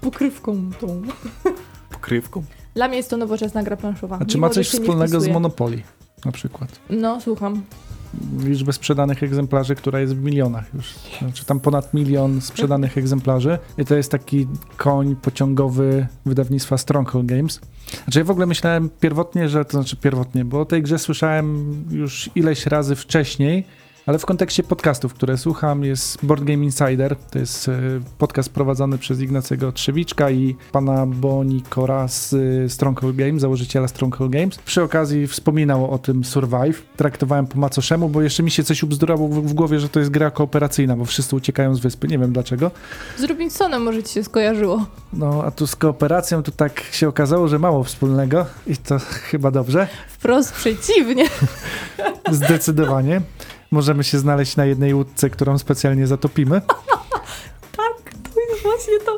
[0.00, 1.02] pokrywką tą.
[1.90, 2.42] Pokrywką.
[2.74, 4.18] Dla mnie jest to nowoczesna gra planszowa.
[4.20, 5.28] A czy ma coś wspólnego z.
[5.28, 5.82] Monopoly
[6.24, 6.80] na przykład?
[6.90, 7.62] No, słucham.
[8.44, 10.94] Liczbę sprzedanych egzemplarzy, która jest w milionach już.
[11.18, 13.58] Znaczy tam ponad milion sprzedanych egzemplarzy.
[13.78, 17.60] I to jest taki koń pociągowy wydawnictwa Stronghold Games.
[18.04, 21.74] Znaczy ja w ogóle myślałem pierwotnie, że to znaczy pierwotnie, bo o tej grze słyszałem
[21.90, 23.64] już ileś razy wcześniej,
[24.06, 27.16] Ale w kontekście podcastów, które słucham, jest Board Game Insider.
[27.30, 27.72] To jest e,
[28.18, 34.58] podcast prowadzony przez Ignacego Trzewiczka i pana Bonikora z e, Stronghold Games, założyciela Stronghold Games.
[34.58, 36.82] Przy okazji wspominał o tym Survive.
[36.96, 40.30] Traktowałem po macoszemu, bo jeszcze mi się coś ubzdurało w głowie, że to jest gra
[40.30, 42.08] kooperacyjna, bo wszyscy uciekają z wyspy.
[42.08, 42.70] Nie wiem dlaczego.
[43.18, 44.86] Z Robinsonem może ci się skojarzyło.
[45.12, 48.98] No, a tu z kooperacją to tak się okazało, że mało wspólnego i to
[49.30, 49.88] chyba dobrze.
[50.08, 51.24] Wprost przeciwnie.
[52.30, 53.20] Zdecydowanie.
[53.72, 56.60] Możemy się znaleźć na jednej łódce, którą specjalnie zatopimy.
[57.76, 59.16] Tak, to jest właśnie to.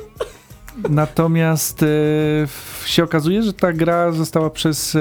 [0.91, 1.87] Natomiast e,
[2.87, 5.01] się okazuje, że ta gra została przez, e,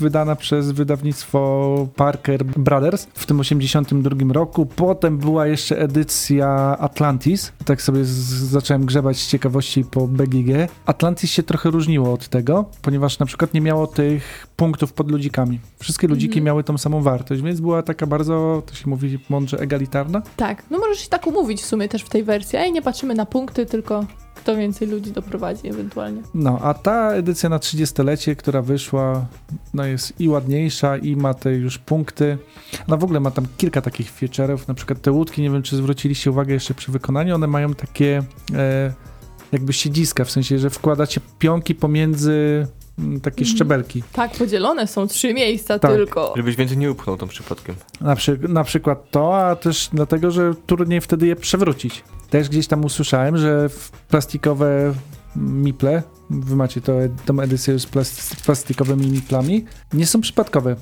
[0.00, 4.66] wydana przez wydawnictwo Parker Brothers w tym 82 roku.
[4.66, 7.52] Potem była jeszcze edycja Atlantis.
[7.64, 10.68] Tak sobie zacząłem grzebać z ciekawości po BGG.
[10.86, 15.60] Atlantis się trochę różniło od tego, ponieważ na przykład nie miało tych punktów pod ludzikami.
[15.78, 16.44] Wszystkie ludziki Mhm.
[16.44, 20.22] miały tą samą wartość, więc była taka bardzo, to się mówi mądrze, egalitarna.
[20.36, 22.58] Tak, no możesz się tak umówić w sumie też w tej wersji.
[22.58, 24.04] Ej, nie patrzymy na punkty, tylko
[24.42, 26.22] kto więcej ludzi doprowadzi ewentualnie.
[26.34, 29.26] No, a ta edycja na 30-lecie, która wyszła,
[29.74, 32.38] no jest i ładniejsza, i ma te już punkty.
[32.88, 35.76] No w ogóle ma tam kilka takich feature'ów, na przykład te łódki, nie wiem czy
[35.76, 38.22] zwróciliście uwagę jeszcze przy wykonaniu, one mają takie
[38.54, 38.92] e,
[39.52, 42.66] jakby siedziska, w sensie, że wkładacie pionki pomiędzy
[42.98, 43.56] mm, takie Mhm.
[43.56, 44.02] szczebelki.
[44.12, 45.90] Tak, podzielone są trzy miejsca Tak.
[45.90, 46.32] tylko.
[46.36, 47.74] Żebyś więcej nie upchnął tam przypadkiem.
[48.00, 52.04] Na, przy, na przykład to, a też dlatego, że trudniej wtedy je przewrócić.
[52.30, 53.70] Też gdzieś tam usłyszałem, że
[54.08, 54.94] plastikowe
[55.36, 56.92] miple, wy macie to,
[57.26, 60.76] tą edycję z plas- z plastikowymi miplami, nie są przypadkowe.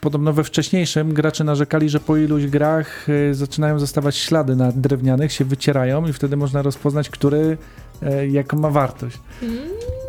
[0.00, 5.32] Podobno we wcześniejszym gracze narzekali, że po iluś grach y, zaczynają zostawać ślady na drewnianych,
[5.32, 7.58] się wycierają i wtedy można rozpoznać, który
[8.30, 9.18] jaką ma wartość.
[9.42, 9.58] Mm.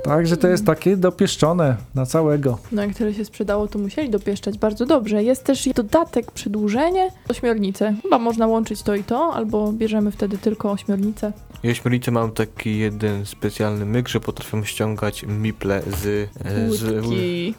[0.04, 2.58] Także to jest takie dopieszczone na całego.
[2.72, 5.24] No jak tyle się sprzedało, to musieli dopieszczać bardzo dobrze.
[5.24, 7.96] Jest też dodatek, przedłużenie, ośmiornice.
[8.02, 11.32] Chyba można łączyć to i to, albo bierzemy wtedy tylko ośmiornicę.
[11.64, 17.54] I ośmiornice mam taki jeden specjalny myk, że potrafią ściągać miple z, e, z, Łódki.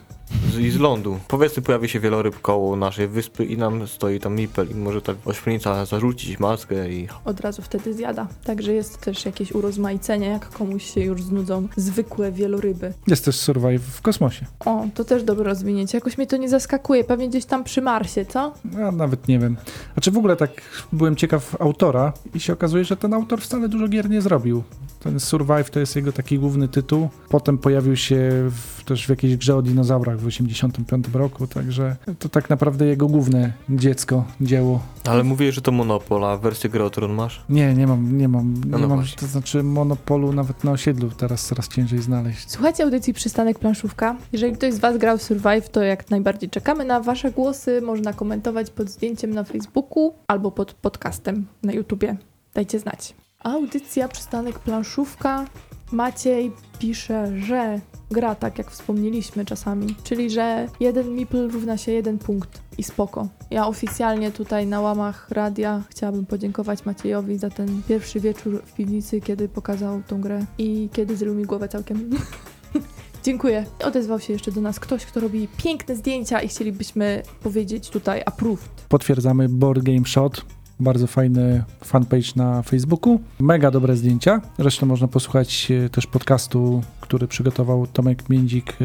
[0.52, 1.18] Z, i z lądu.
[1.28, 5.14] Powiedzmy, pojawi się wieloryb koło naszej wyspy i nam stoi tam mipel i może ta
[5.24, 8.26] ośmiornica zarzucić maskę i Od razu wtedy zjada.
[8.44, 12.92] Także jest też jakieś urozmaicenie, jak komuś się już znudzą zwykłe wieloryby.
[13.06, 14.46] Jest też Survive w kosmosie.
[14.64, 15.98] O, to też dobre rozwinięcie.
[15.98, 17.04] Jakoś mnie to nie zaskakuje.
[17.04, 18.54] Pewnie gdzieś tam przy Marsie, co?
[18.78, 19.56] Ja nawet nie wiem.
[19.92, 20.50] Znaczy w ogóle tak
[20.92, 24.62] byłem ciekaw autora i się okazuje, że ten autor wcale dużo gier nie zrobił.
[25.00, 27.08] Ten Survive to jest jego taki główny tytuł.
[27.28, 32.28] Potem pojawił się w, też w jakiejś grze o dinozaurach w 85 roku, także to
[32.28, 34.80] tak naprawdę jego główne dziecko, dzieło.
[35.04, 37.44] Ale mówię, że to Monopol, a wersję gry o Tron masz?
[37.48, 39.18] Nie, nie mam, nie mam, No nie no mam właśnie.
[39.18, 42.50] to znaczy monopolu nawet na osiedlu teraz coraz ciężej znaleźć.
[42.50, 44.16] Słuchajcie audycji Przystanek Planszówka.
[44.32, 47.80] Jeżeli ktoś z Was grał w Survive, to jak najbardziej czekamy na Wasze głosy.
[47.80, 52.16] Można komentować pod zdjęciem na Facebooku albo pod podcastem na YouTubie.
[52.54, 53.14] Dajcie znać.
[53.44, 55.44] Audycja Przystanek Planszówka.
[55.92, 62.18] Maciej pisze, że gra tak jak wspomnieliśmy czasami, czyli że jeden mipl równa się jeden
[62.18, 63.28] punkt i spoko.
[63.50, 69.20] Ja oficjalnie tutaj na łamach radia chciałabym podziękować Maciejowi za ten pierwszy wieczór w piwnicy,
[69.20, 72.10] kiedy pokazał tą grę i kiedy zrobił mi głowę całkiem.
[73.24, 73.66] Dziękuję.
[73.84, 78.68] Odezwał się jeszcze do nas ktoś, kto robi piękne zdjęcia i chcielibyśmy powiedzieć tutaj approved.
[78.88, 80.55] Potwierdzamy Board Game Shot.
[80.80, 83.20] Bardzo fajny fanpage na Facebooku.
[83.40, 84.40] Mega dobre zdjęcia.
[84.58, 88.84] Zresztą można posłuchać e, też podcastu, który przygotował Tomek Międzik, e,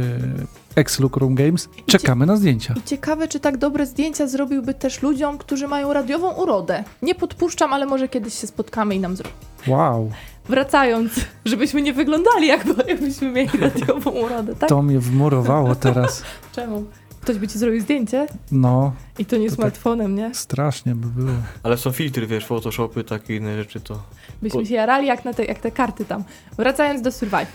[0.75, 1.69] ex-Look Room Games.
[1.85, 2.73] Czekamy na zdjęcia.
[2.77, 6.83] I ciekawe, czy tak dobre zdjęcia zrobiłby też ludziom, którzy mają radiową urodę.
[7.01, 9.35] Nie podpuszczam, ale może kiedyś się spotkamy i nam zrobi.
[9.67, 10.11] Wow,
[10.49, 11.13] Wracając,
[11.45, 14.69] żebyśmy nie wyglądali jakby, jakbyśmy mieli radiową urodę, tak?
[14.69, 16.23] to mnie wmurowało teraz.
[16.55, 16.85] Czemu?
[17.21, 19.55] Ktoś by ci zrobił zdjęcie No, i to nie To tak.
[19.59, 20.35] smartfonem, nie?
[20.35, 21.37] strasznie by było.
[21.63, 24.03] Ale są filtry, wiesz, Photoshopy, takie inne rzeczy, to...
[24.41, 26.23] Byśmy się jarali jak, na te, jak te karty tam.
[26.57, 27.47] Wracając do Survive.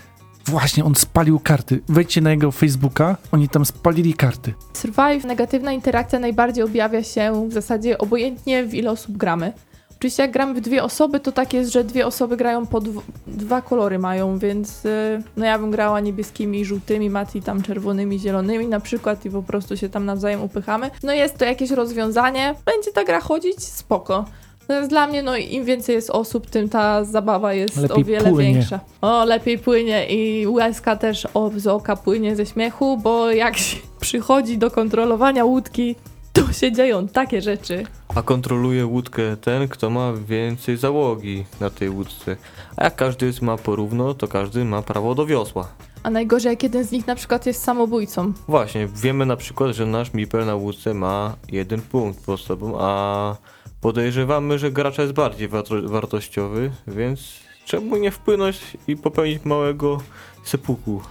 [0.46, 1.80] Właśnie, on spalił karty.
[1.88, 4.54] Wejdźcie na jego Facebooka, oni tam spalili karty.
[4.72, 9.52] Survive, negatywna interakcja najbardziej objawia się w zasadzie obojętnie w ile osób gramy.
[9.98, 13.02] Oczywiście jak gramy w dwie osoby, to tak jest, że dwie osoby grają po dw-
[13.26, 18.18] dwa kolory mają, więc y, no ja bym grała niebieskimi i żółtymi, Mati tam czerwonymi,
[18.18, 20.90] zielonymi na przykład i po prostu się tam nawzajem upychamy.
[21.02, 24.24] No jest to jakieś rozwiązanie, będzie ta gra chodzić, spoko.
[24.60, 28.30] Natomiast dla mnie, no im więcej jest osób, tym ta zabawa jest Lepiej o wiele
[28.30, 28.54] płynie.
[28.54, 28.80] większa.
[29.00, 33.76] O, lepiej płynie i łezka też o, z oka płynie ze śmiechu, bo jak się
[34.00, 35.96] przychodzi do kontrolowania łódki,
[36.36, 37.86] to się dzieją takie rzeczy.
[38.14, 42.36] A kontroluje łódkę ten, kto ma więcej załogi na tej łódce.
[42.76, 45.68] A jak każdy ma porówno, to każdy ma prawo do wiosła.
[46.02, 48.32] A najgorzej, jak jeden z nich na przykład jest samobójcą.
[48.48, 53.36] Właśnie, wiemy na przykład, że nasz Mipel na łódce ma jeden punkt pod sobą, a
[53.80, 57.20] podejrzewamy, że gracz jest bardziej warto- wartościowy, więc
[57.64, 60.00] czemu nie wpłynąć i popełnić małego
[60.44, 61.02] sepuku?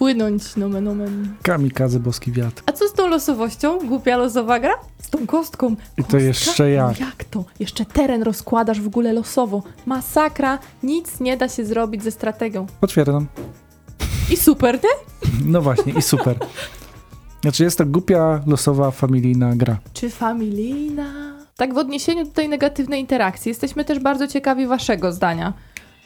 [0.00, 1.34] Wpłynąć, nomen omen.
[1.42, 2.62] Kamikaze boski wiatr.
[2.66, 3.78] A co z tą losowością?
[3.78, 4.72] Głupia losowa gra?
[5.02, 5.70] Z tą kostką.
[5.72, 6.18] I to Kostka?
[6.18, 7.00] jeszcze jak?
[7.00, 7.44] Jak to?
[7.58, 9.62] Jeszcze teren rozkładasz w ogóle losowo.
[9.86, 10.58] Masakra.
[10.82, 12.66] Nic nie da się zrobić ze strategią.
[12.80, 13.26] Potwierdzam.
[14.32, 14.90] I super, nie?
[15.44, 16.38] No właśnie, i super.
[17.42, 19.76] Znaczy jest to głupia, losowa, familijna gra.
[19.92, 21.36] Czy familijna?
[21.56, 25.52] Tak w odniesieniu do tej negatywnej interakcji, jesteśmy też bardzo ciekawi waszego zdania.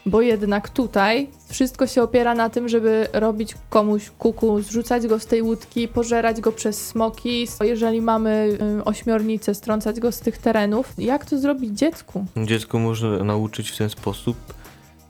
[0.06, 5.26] Bo jednak tutaj wszystko się opiera na tym, żeby robić komuś kuku, zrzucać go z
[5.26, 7.46] tej łódki, pożerać go przez smoki.
[7.60, 10.92] Jeżeli mamy y, ośmiornicę, strącać go z tych terenów.
[10.98, 12.26] Jak to zrobić dziecku?
[12.44, 14.36] Dziecko można nauczyć w ten sposób,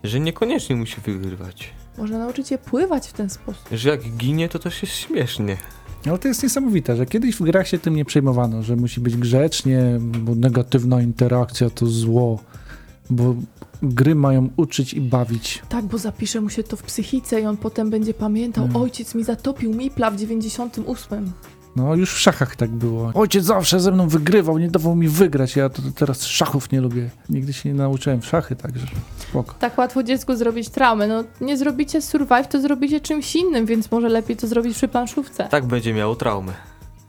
[0.05, 1.71] że niekoniecznie musi wygrywać.
[1.99, 3.69] Można nauczyć je pływać w ten sposób.
[3.73, 5.57] Że jak ginie, to też jest śmiesznie.
[6.07, 9.17] Ale to jest niesamowite, że kiedyś w grach się tym nie przejmowano, że musi być
[9.17, 12.39] grzecznie, bo negatywna interakcja to zło,
[13.11, 13.35] bo
[13.88, 15.62] gry mają uczyć i bawić.
[15.68, 18.77] Tak, bo zapisze mu się to w psychice i on potem będzie pamiętał, Mm.
[18.77, 21.33] ojciec mi zatopił Mipla w 98.
[21.77, 23.11] No już w szachach tak było.
[23.14, 27.11] Ojciec zawsze ze mną wygrywał, nie dawał mi wygrać, ja to teraz szachów nie lubię.
[27.29, 28.87] Nigdy się nie nauczyłem w szachy, także
[29.18, 29.55] spoko.
[29.59, 31.07] Tak łatwo dziecku zrobić traumę.
[31.09, 35.49] No nie zrobicie survive, to zrobicie czymś innym, więc może lepiej to zrobić przy planszówce.
[35.51, 36.53] Tak będzie miało traumę.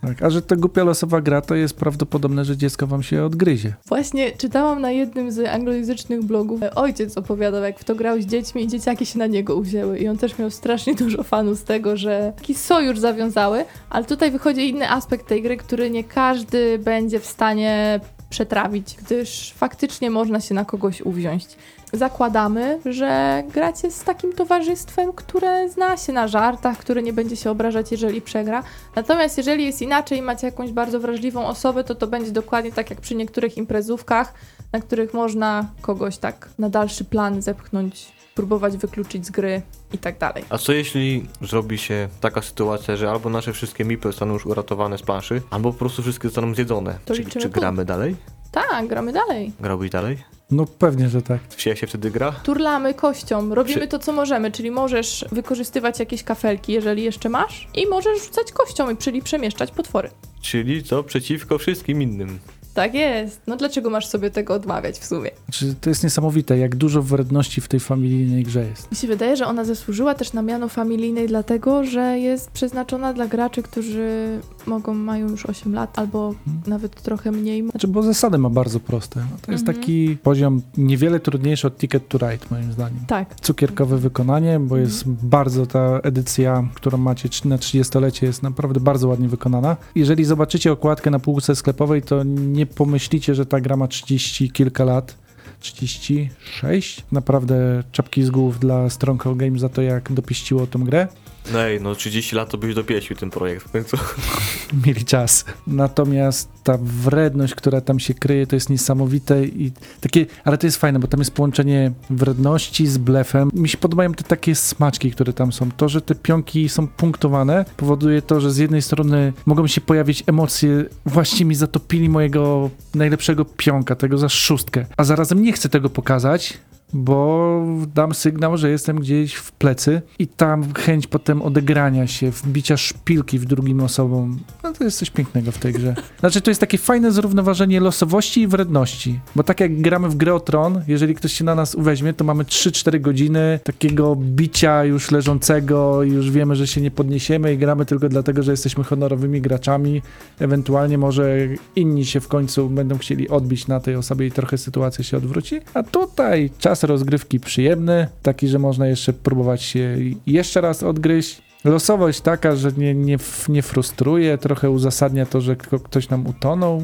[0.06, 3.74] Tak, a że to głupia losowa gra, to jest prawdopodobne, że dziecko wam się odgryzie.
[3.86, 8.64] Właśnie czytałam na jednym z anglojęzycznych blogów, ojciec opowiadał, jak w to grał z dziećmi
[8.64, 10.00] i dzieciaki się na niego uwzięły.
[10.00, 14.32] I on też miał strasznie dużo fanów z tego, że taki sojusz zawiązały, ale tutaj
[14.32, 18.00] wychodzi inny aspekt tej gry, który nie każdy będzie w stanie
[18.36, 21.46] przetrawić, gdyż faktycznie można się na kogoś uwziąć.
[21.94, 27.52] Zakładamy, że gracie z takim towarzystwem, które zna się na żartach, które nie będzie się
[27.52, 28.64] obrażać, jeżeli przegra.
[28.96, 32.90] Natomiast jeżeli jest inaczej i macie jakąś bardzo wrażliwą osobę, to to będzie dokładnie tak
[32.90, 34.34] jak przy niektórych imprezówkach,
[34.74, 39.62] na których można kogoś tak na dalszy plan zepchnąć, próbować wykluczyć z gry
[39.94, 40.44] i tak dalej.
[40.50, 44.98] A co jeśli zrobi się taka sytuacja, że albo nasze wszystkie mipy zostaną już uratowane
[44.98, 47.00] z planszy, albo po prostu wszystkie zostaną zjedzone?
[47.06, 48.16] To Czy, czy gramy dalej?
[48.52, 49.52] Tak, gramy dalej.
[49.60, 50.18] Grałbyś dalej?
[50.52, 51.40] No pewnie, że tak.
[51.66, 52.32] Jak się wtedy gra?
[52.32, 57.68] Turlamy kością, robimy Przy- to, co możemy, czyli możesz wykorzystywać jakieś kafelki, jeżeli jeszcze masz,
[57.74, 60.10] i możesz rzucać kością, czyli przemieszczać potwory.
[60.42, 61.04] Czyli co?
[61.04, 62.40] Przeciwko wszystkim innym.
[62.76, 63.42] Tak jest.
[63.48, 65.30] No dlaczego masz sobie tego odmawiać w sumie?
[65.46, 68.92] Znaczy, to jest niesamowite, jak dużo wredności w tej familijnej grze jest.
[68.92, 73.28] Mi się wydaje, że ona zasłużyła też na miano familijnej, dlatego że jest przeznaczona dla
[73.28, 76.36] graczy, którzy mogą, mają już 8 lat albo
[76.68, 77.70] nawet trochę mniej.
[77.70, 79.20] Znaczy, bo zasady ma bardzo proste.
[79.20, 79.78] No, to jest Mhm.
[79.78, 83.00] taki poziom niewiele trudniejszy od Ticket to Ride, moim zdaniem.
[83.08, 83.36] Tak.
[83.42, 89.28] Cukierkowe wykonanie, bo jest bardzo ta edycja, którą macie na 30-lecie, jest naprawdę bardzo ładnie
[89.30, 89.78] wykonana.
[89.96, 94.84] Jeżeli zobaczycie okładkę na półce sklepowej, to nie pomyślicie, że ta gra ma 30 kilka
[94.84, 95.18] lat.
[95.60, 97.04] 36.
[97.12, 101.08] Naprawdę czapki z głów dla Stronghold Games za to, jak dopieściło tą grę.
[101.54, 103.98] No ej, no 30 lat to byś dopieścił ten projekt w końcu.
[104.86, 105.46] mieli czas.
[105.68, 110.78] Natomiast ta wredność, która tam się kryje, to jest niesamowite i takie, ale to jest
[110.78, 113.50] fajne, bo tam jest połączenie wredności z blefem.
[113.54, 115.72] Mi się podobają te takie smaczki, które tam są.
[115.72, 120.24] To, że te pionki są punktowane, powoduje to, że z jednej strony mogą się pojawić
[120.28, 125.90] emocje, właśnie mi zatopili mojego najlepszego pionka, tego za szóstkę, a zarazem nie chcę tego
[125.90, 126.60] pokazać,
[126.94, 132.78] bo dam sygnał, że jestem gdzieś w plecy i tam chęć potem odegrania się, wbicia
[132.78, 135.96] szpilki w drugim osobom, no to jest coś pięknego w tej grze.
[136.20, 140.34] Znaczy to jest takie fajne zrównoważenie losowości i wredności, bo tak jak gramy w grę
[140.34, 145.12] o tron, jeżeli ktoś się na nas uweźmie, to mamy 3-4 godziny takiego bicia już
[145.12, 149.42] leżącego i już wiemy, że się nie podniesiemy i gramy tylko dlatego, że jesteśmy honorowymi
[149.42, 150.02] graczami,
[150.40, 151.38] ewentualnie może
[151.76, 155.60] inni się w końcu będą chcieli odbić na tej osobie i trochę sytuacja się odwróci,
[155.74, 161.42] a tutaj czas rozgrywki przyjemny, taki, że można jeszcze próbować się jeszcze raz odgryźć.
[161.64, 163.18] Losowość taka, że nie, nie,
[163.50, 166.82] nie frustruje, trochę uzasadnia to, że ktoś nam utonął.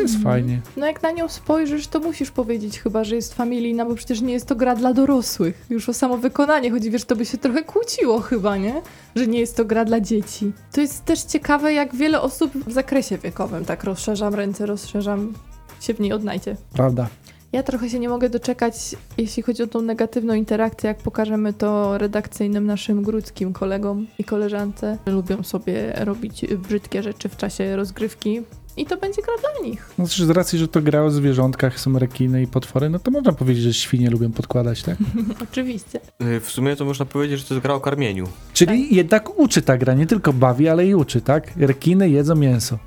[0.00, 0.22] Jest Mhm.
[0.24, 0.60] fajnie.
[0.76, 4.32] No jak na nią spojrzysz, to musisz powiedzieć chyba, że jest familijna, bo przecież nie
[4.32, 5.66] jest to gra dla dorosłych.
[5.70, 8.82] Już o samo wykonanie chodzi, wiesz, to by się trochę kłóciło chyba, nie?
[9.16, 10.52] Że nie jest to gra dla dzieci.
[10.72, 15.32] To jest też ciekawe, jak wiele osób w zakresie wiekowym, tak rozszerzam ręce, rozszerzam,
[15.80, 16.56] się w niej odnajdzie.
[16.72, 17.06] Prawda.
[17.52, 18.74] Ja trochę się nie mogę doczekać,
[19.18, 24.98] jeśli chodzi o tą negatywną interakcję, jak pokażemy to redakcyjnym naszym grudzkim kolegom i koleżance.
[25.06, 28.40] Lubią sobie robić brzydkie rzeczy w czasie rozgrywki
[28.76, 29.90] i to będzie gra dla nich.
[29.98, 33.32] No z racji, że to gra o zwierzątkach, są rekiny i potwory, no to można
[33.32, 34.96] powiedzieć, że świnie lubią podkładać, tak?
[35.50, 36.00] Oczywiście.
[36.22, 38.28] Y, W sumie to można powiedzieć, że to jest gra o karmieniu.
[38.52, 41.52] Czyli jednak uczy ta gra, nie tylko bawi, ale i uczy, tak?
[41.56, 42.78] Rekiny jedzą mięso.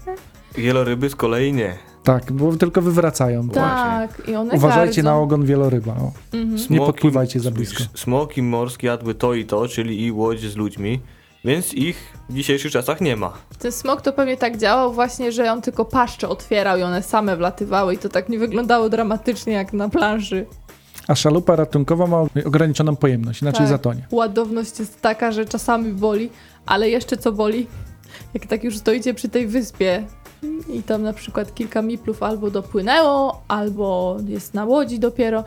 [0.56, 1.78] Wieloryby z kolei nie.
[2.06, 3.50] Tak, bo tylko wywracają.
[3.50, 5.18] Tak, i one Uważajcie gardzą.
[5.18, 5.92] na ogon wieloryba.
[5.92, 6.12] O.
[6.34, 6.58] Mhm.
[6.70, 7.84] Nie podpływajcie za blisko.
[7.96, 11.00] Smoki morskie jadły to i to, czyli i łodź z ludźmi,
[11.46, 13.34] więc ich w dzisiejszych czasach nie ma.
[13.60, 17.38] Ten smok to pewnie tak działał właśnie, że on tylko paszcze otwierał i one same
[17.38, 20.46] wlatywały i to tak nie wyglądało dramatycznie jak na planszy.
[21.08, 23.68] A szalupa ratunkowa ma ograniczoną pojemność, inaczej Tak.
[23.70, 24.08] zatonie.
[24.12, 26.30] Ładowność jest taka, że czasami boli,
[26.66, 27.68] ale jeszcze co boli,
[28.34, 30.04] jak tak już stoicie przy tej wyspie
[30.70, 35.44] i tam na przykład kilka miplów albo dopłynęło, albo jest na łodzi dopiero,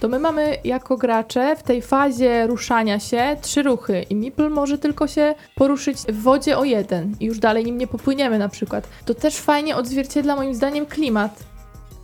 [0.00, 4.78] to my mamy jako gracze w tej fazie ruszania się trzy ruchy i mipl może
[4.78, 8.88] tylko się poruszyć w wodzie o jeden i już dalej nim nie popłyniemy na przykład.
[9.04, 11.49] To też fajnie odzwierciedla moim zdaniem klimat,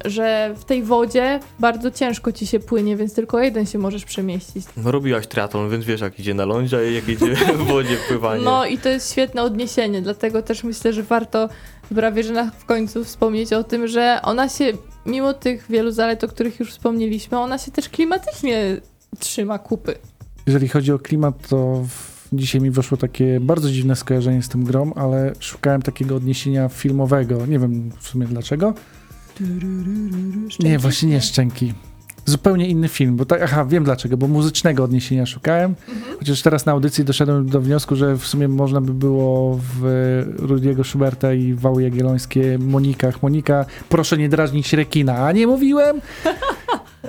[0.05, 4.67] że w tej wodzie bardzo ciężko ci się płynie, więc tylko jeden się możesz przemieścić.
[4.77, 8.45] No, robiłaś triatlon, więc wiesz jak idzie na lądzie, a jak idzie w wodzie pływanie.
[8.45, 11.49] No i to jest świetne odniesienie, dlatego też myślę, że warto
[11.91, 14.73] w Brawierzynach w końcu wspomnieć o tym, że ona się,
[15.07, 18.81] mimo tych wielu zalet, o których już wspomnieliśmy, ona się też klimatycznie
[19.19, 19.95] trzyma kupy.
[20.47, 21.85] Jeżeli chodzi o klimat, to
[22.33, 27.47] dzisiaj mi weszło takie bardzo dziwne skojarzenie z tym grą, ale szukałem takiego odniesienia filmowego.
[27.47, 28.75] Nie wiem w sumie dlaczego.
[30.61, 31.75] Nie, właśnie nie Szczęki.
[32.25, 35.75] Zupełnie inny film, bo tak, aha, wiem dlaczego, bo muzycznego odniesienia szukałem,
[36.19, 40.85] chociaż teraz na audycji doszedłem do wniosku, że w sumie można by było w Rudiego
[40.85, 43.23] Schuberta i Wały Jagiellońskie Monikach.
[43.23, 46.01] Monika, proszę nie drażnić rekina, a nie mówiłem?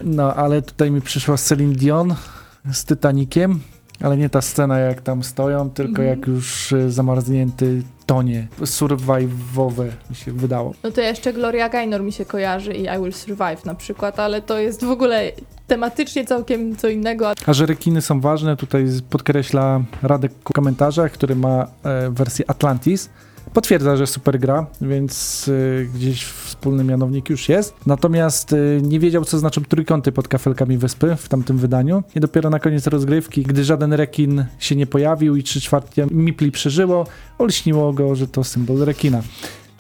[0.03, 2.15] No, ale tutaj mi przyszła Celine Dion
[2.73, 3.59] z Titanikiem,
[4.01, 6.07] ale nie ta scena jak tam stoją, tylko Mhm.
[6.19, 8.47] jak już y, zamarznięty tonie.
[8.61, 10.73] Survive'owe mi się wydało.
[10.83, 14.41] No to jeszcze Gloria Gaynor mi się kojarzy i I Will Survive na przykład, ale
[14.41, 15.31] to jest w ogóle
[15.67, 17.31] tematycznie całkiem co innego.
[17.45, 23.09] A że rekiny są ważne, tutaj podkreśla Radek w komentarzach, który ma e, wersję Atlantis.
[23.57, 25.45] Potwierdza, że super gra, więc
[25.81, 27.73] e, gdzieś wspólny mianownik już jest.
[27.85, 32.03] Natomiast e, nie wiedział, co znaczą trójkąty pod kafelkami wyspy w tamtym wydaniu.
[32.15, 36.51] I dopiero na koniec rozgrywki, gdy żaden rekin się nie pojawił i trzy czwarte mipli
[36.51, 39.21] przeżyło, olśniło go, że to symbol rekina.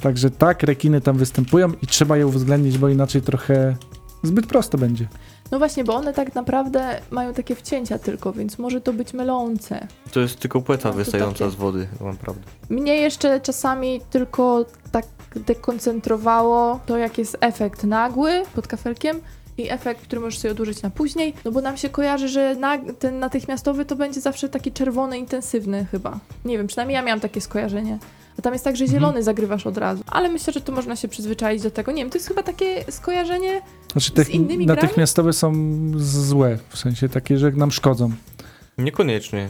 [0.01, 3.75] Także tak, rekiny tam występują i trzeba je uwzględnić, bo inaczej trochę
[4.23, 5.07] zbyt prosto będzie.
[5.51, 9.87] No właśnie, bo one tak naprawdę mają takie wcięcia tylko, więc może to być mylące.
[10.11, 12.41] To jest tylko płeta No, wystająca takie- z wody, naprawdę.
[12.69, 15.05] Mnie jeszcze czasami tylko tak
[15.35, 19.19] dekoncentrowało to, jak jest efekt nagły pod kafelkiem
[19.57, 22.93] i efekt, który możesz sobie odłożyć na później, no bo nam się kojarzy, że nag-
[22.99, 26.19] ten natychmiastowy to będzie zawsze taki czerwony, intensywny chyba.
[26.45, 27.97] Nie wiem, przynajmniej ja miałam takie skojarzenie.
[28.39, 28.99] A tam jest tak, że Mhm.
[29.01, 30.03] zielony zagrywasz od razu.
[30.07, 31.91] Ale myślę, że to można się przyzwyczaić do tego.
[31.91, 33.61] Nie wiem, to jest chyba takie skojarzenie.
[33.91, 34.81] Znaczy, te innymi grami?
[34.81, 35.53] natychmiastowe są
[35.97, 38.11] złe, w sensie takie, że nam szkodzą.
[38.77, 39.49] Niekoniecznie.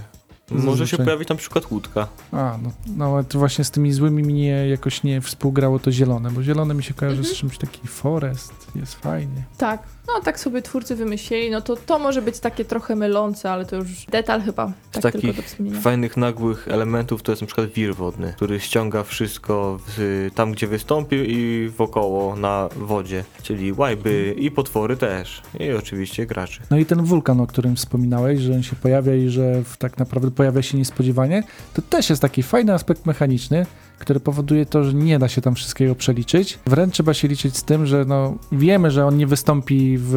[0.51, 2.07] Może się pojawić na przykład łódka.
[2.31, 6.31] A, no, no ale to właśnie z tymi złymi mnie jakoś nie współgrało to zielone,
[6.31, 7.36] bo zielone mi się kojarzy Mhm.
[7.36, 9.43] z czymś taki forest, jest fajnie.
[9.57, 13.65] Tak, no tak sobie twórcy wymyślili, no to to może być takie trochę mylące, ale
[13.65, 14.71] to już detal chyba.
[14.91, 15.81] Tak takich tylko do wspomnienia.
[15.81, 20.67] Fajnych, nagłych elementów to jest na przykład wir wodny, który ściąga wszystko w, tam, gdzie
[20.67, 23.23] wystąpił i wokoło na wodzie.
[23.43, 25.41] Czyli łajby i potwory też.
[25.60, 26.60] I oczywiście graczy.
[26.71, 29.97] No i ten wulkan, o którym wspominałeś, że on się pojawia i że w- tak
[29.97, 33.65] naprawdę pojawia się niespodziewanie, to też jest taki fajny aspekt mechaniczny,
[34.00, 36.60] który powoduje to, że nie da się tam wszystkiego przeliczyć.
[36.65, 40.15] Wręcz trzeba się liczyć z tym, że no, wiemy, że on nie wystąpi w,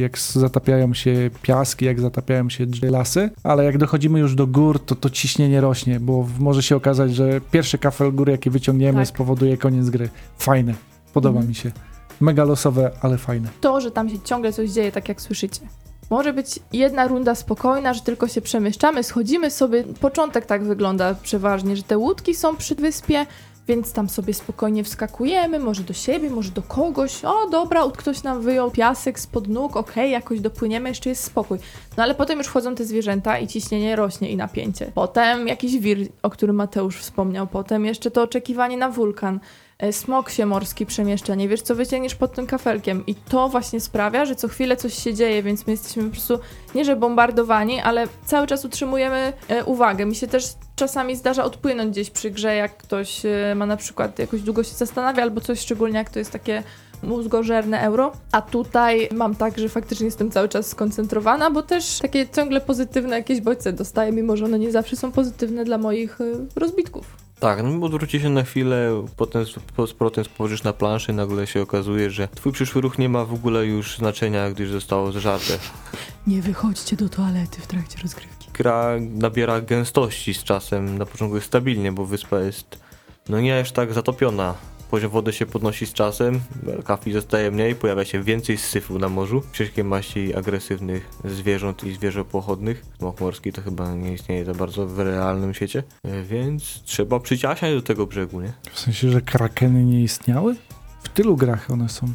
[0.00, 4.94] jak zatapiają się piaski, jak zatapiają się lasy, ale jak dochodzimy już do gór, to
[4.94, 9.08] to ciśnienie rośnie, bo może się okazać, że pierwszy kafel góry, jaki wyciągniemy, Tak.
[9.08, 10.08] spowoduje koniec gry.
[10.38, 10.74] Fajne.
[11.12, 11.48] Podoba Mhm.
[11.48, 11.72] mi się.
[12.20, 13.48] Mega losowe, ale fajne.
[13.60, 15.60] to, że tam się ciągle coś dzieje, tak jak słyszycie.
[16.10, 19.84] Może być jedna runda spokojna, że tylko się przemieszczamy, schodzimy sobie.
[20.00, 23.26] Początek tak wygląda przeważnie, że te łódki są przy wyspie,
[23.68, 27.24] więc tam sobie spokojnie wskakujemy, może do siebie, może do kogoś.
[27.24, 31.58] O, dobra, ktoś nam wyjął piasek spod nóg, okej, jakoś dopłyniemy, jeszcze jest spokój.
[31.96, 34.92] No ale potem już wchodzą te zwierzęta i ciśnienie rośnie i napięcie.
[34.94, 39.40] Potem jakiś wir, o którym Mateusz wspomniał, potem jeszcze to oczekiwanie na wulkan.
[39.78, 43.80] E, Smok się morski przemieszcza, nie wiesz co wyciągniesz pod tym kafelkiem i to właśnie
[43.80, 46.38] sprawia, że co chwilę coś się dzieje, więc my jesteśmy po prostu
[46.74, 50.06] nie że bombardowani, ale cały czas utrzymujemy e, uwagę.
[50.06, 50.44] Mi się też
[50.76, 54.74] czasami zdarza odpłynąć gdzieś przy grze, jak ktoś e, ma na przykład jakoś długo się
[54.74, 56.62] zastanawia albo coś, szczególnie jak to jest takie
[57.02, 62.28] mózgożerne euro, a tutaj mam tak, że faktycznie jestem cały czas skoncentrowana, bo też takie
[62.28, 66.18] ciągle pozytywne jakieś bodźce dostaję, mimo że one nie zawsze są pozytywne dla moich
[66.56, 67.27] rozbitków.
[67.40, 71.14] Tak, no odwróci się na chwilę, potem z, po- z powrotem spojrzysz na planszę i
[71.14, 75.12] nagle się okazuje, że twój przyszły ruch nie ma w ogóle już znaczenia, gdyż zostało
[75.12, 75.58] zżarte.
[76.26, 78.48] Nie wychodźcie do toalety w trakcie rozgrywki.
[78.54, 82.78] Gra nabiera gęstości z czasem, na początku jest stabilnie, bo wyspa jest
[83.28, 84.54] no nie aż tak zatopiona.
[84.90, 86.40] Poziom wody się podnosi z czasem,
[86.84, 92.84] kafli zostaje mniej, pojawia się więcej syfu na morzu, wszelkie maści agresywnych zwierząt i zwierzopłochodnych.
[92.98, 97.74] Smok morski to chyba nie istnieje za bardzo w realnym świecie, E, więc trzeba przyciaśniać
[97.74, 98.52] do tego brzegu, nie?
[98.72, 100.56] W sensie, że krakeny nie istniały?
[101.02, 102.06] W tylu grach one są.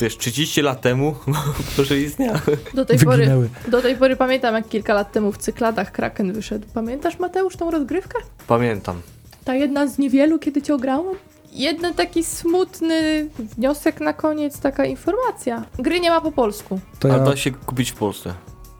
[0.00, 1.14] Wiesz, 30 lat temu
[1.78, 2.40] może istniały.
[2.74, 6.66] Do tej, pory, do tej pory pamiętam, jak kilka lat temu w Cykladach Kraken wyszedł.
[6.74, 8.18] Pamiętasz, Mateusz, tą rozgrywkę?
[8.46, 9.02] Pamiętam.
[9.44, 11.14] Ta jedna z niewielu, kiedy cię ograłam?
[11.52, 15.64] Jeden taki smutny wniosek na koniec, taka informacja.
[15.78, 16.80] Gry nie ma po polsku.
[16.98, 18.34] To A ja, da się kupić w Polsce.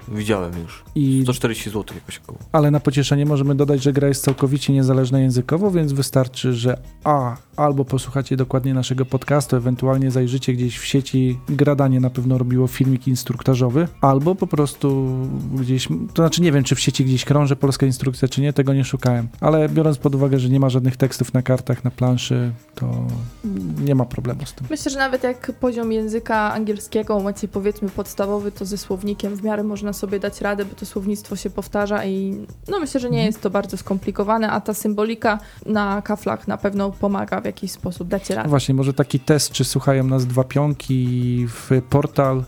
[0.08, 0.84] Widziałem już.
[0.94, 2.38] i, 140 zł jakoś około.
[2.52, 7.36] ale na pocieszenie możemy dodać, że gra jest całkowicie niezależna językowo, więc wystarczy, że a,
[7.56, 13.08] albo posłuchacie dokładnie naszego podcastu, ewentualnie zajrzycie gdzieś w sieci, Gradanie na pewno robiło filmik
[13.08, 15.08] instruktażowy, albo po prostu
[15.54, 18.74] gdzieś, to znaczy nie wiem, czy w sieci gdzieś krąży polska instrukcja, czy nie, tego
[18.74, 22.52] nie szukałem, ale biorąc pod uwagę, że nie ma żadnych tekstów na kartach, na planszy,
[22.74, 23.06] to
[23.84, 24.66] nie ma problemu z tym.
[24.70, 29.62] Myślę, że nawet jak poziom języka angielskiego macie powiedzmy podstawowy, to ze słownikiem w miarę
[29.62, 33.26] można sobie dać radę, bo to słownictwo się powtarza i no myślę, że nie Mhm.
[33.26, 38.08] jest to bardzo skomplikowane, a ta symbolika na kaflach na pewno pomaga w jakiś sposób,
[38.08, 38.48] dacie radę.
[38.48, 42.44] Właśnie, może taki test, czy słuchają nas dwa pionki w portal,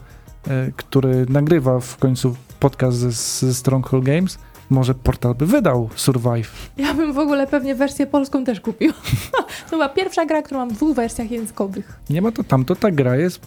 [0.48, 3.10] e, który nagrywa w końcu podcast ze,
[3.46, 4.38] ze Stronghold Games.
[4.70, 6.70] Może portal by wydał Survive.
[6.76, 8.94] Ja bym w ogóle pewnie wersję polską też kupiła.
[9.70, 11.98] to była pierwsza gra, którą mam w dwóch wersjach językowych.
[12.10, 13.40] Nie ma to tamto, ta gra jest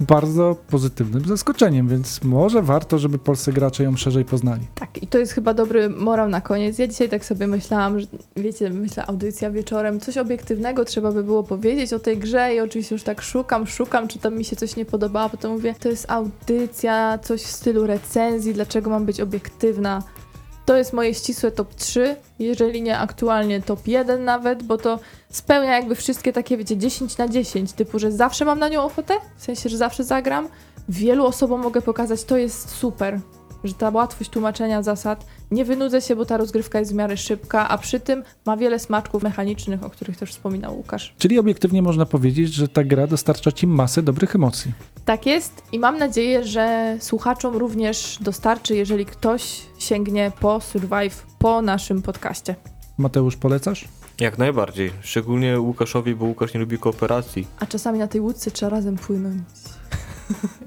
[0.00, 4.66] bardzo pozytywnym zaskoczeniem, więc może warto, żeby polscy gracze ją szerzej poznali.
[4.74, 6.78] Tak, i to jest chyba dobry morał na koniec.
[6.78, 11.42] Ja dzisiaj tak sobie myślałam, że wiecie, myślę, audycja wieczorem, coś obiektywnego trzeba by było
[11.42, 14.76] powiedzieć o tej grze i oczywiście już tak szukam, szukam, czy tam mi się coś
[14.76, 20.02] nie podobało, potem mówię, to jest audycja, coś w stylu recenzji, dlaczego mam być obiektywna.
[20.70, 24.98] To jest moje ścisłe top 3, jeżeli nie aktualnie top 1 nawet, bo to
[25.30, 29.14] spełnia jakby wszystkie takie, wiecie, 10 na 10, typu, że zawsze mam na nią ochotę,
[29.36, 30.48] w sensie, że zawsze zagram.
[30.88, 33.20] Wielu osobom mogę pokazać, to jest super,
[33.64, 37.68] że ta łatwość tłumaczenia zasad, nie wynudzę się, bo ta rozgrywka jest w miarę szybka,
[37.68, 41.14] a przy tym ma wiele smaczków mechanicznych, o których też wspominał Łukasz.
[41.18, 44.72] Czyli obiektywnie można powiedzieć, że ta gra dostarcza ci masę dobrych emocji.
[45.04, 51.62] Tak jest i mam nadzieję, że słuchaczom również dostarczy, jeżeli ktoś sięgnie po Survive po
[51.62, 52.54] naszym podcaście.
[52.98, 53.88] Mateusz, polecasz?
[54.20, 54.92] Jak najbardziej.
[55.00, 57.46] Szczególnie Łukaszowi, bo Łukasz nie lubi kooperacji.
[57.60, 59.42] A czasami na tej łódce trzeba razem płynąć.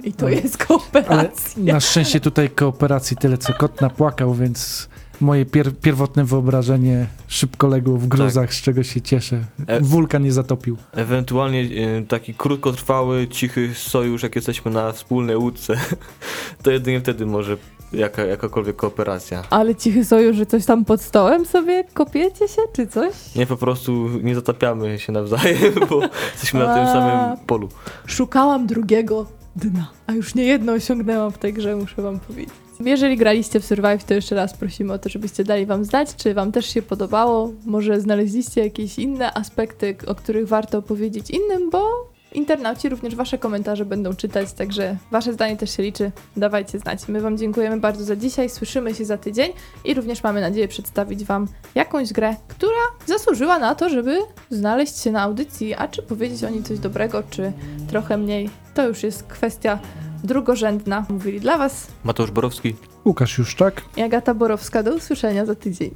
[0.03, 1.73] I to Ale- jest Ale kooperacja.
[1.73, 4.89] na szczęście tutaj kooperacji tyle, co kot napłakał, więc
[5.21, 9.43] moje pier pierwotne wyobrażenie szybko legło w gruzach, z czego się cieszę.
[9.67, 10.77] E- Wulkan nie zatopił.
[10.91, 15.73] Ewentualnie e, taki krótkotrwały, cichy sojusz, jak jesteśmy na wspólnej łódce.
[16.63, 17.57] To jedynie wtedy może
[17.93, 19.43] jaka, jakakolwiek kooperacja.
[19.49, 23.13] Ale cichy sojusz, że coś tam pod stołem sobie kopiecie się, czy coś?
[23.35, 26.01] Nie po prostu nie zatapiamy się nawzajem, bo
[26.33, 27.69] jesteśmy na tym samym polu.
[28.05, 29.25] Szukałam drugiego
[29.55, 32.53] dna, a już nie jedno osiągnęłam w tej grze, muszę wam powiedzieć.
[32.79, 36.33] Jeżeli graliście w Survive, to jeszcze raz prosimy o to, żebyście dali wam znać, czy
[36.33, 37.53] wam też się podobało.
[37.65, 43.85] Może znaleźliście jakieś inne aspekty, o których warto opowiedzieć innym, bo internauci również wasze komentarze
[43.85, 46.11] będą czytać, także wasze zdanie też się liczy.
[46.37, 47.07] Dawajcie znać.
[47.07, 49.51] My wam dziękujemy bardzo za dzisiaj, słyszymy się za tydzień
[49.85, 54.19] i również mamy nadzieję przedstawić wam jakąś grę, która zasłużyła na to, żeby
[54.49, 57.53] znaleźć się na audycji, a czy powiedzieć o niej coś dobrego, czy
[57.87, 59.79] trochę mniej, to już jest kwestia
[60.23, 61.05] drugorzędna.
[61.09, 62.75] Mówili dla Was Mateusz Borowski.
[63.05, 63.81] Łukasz Juszczak.
[63.97, 64.83] i Agata Borowska.
[64.83, 65.91] Do usłyszenia za tydzień.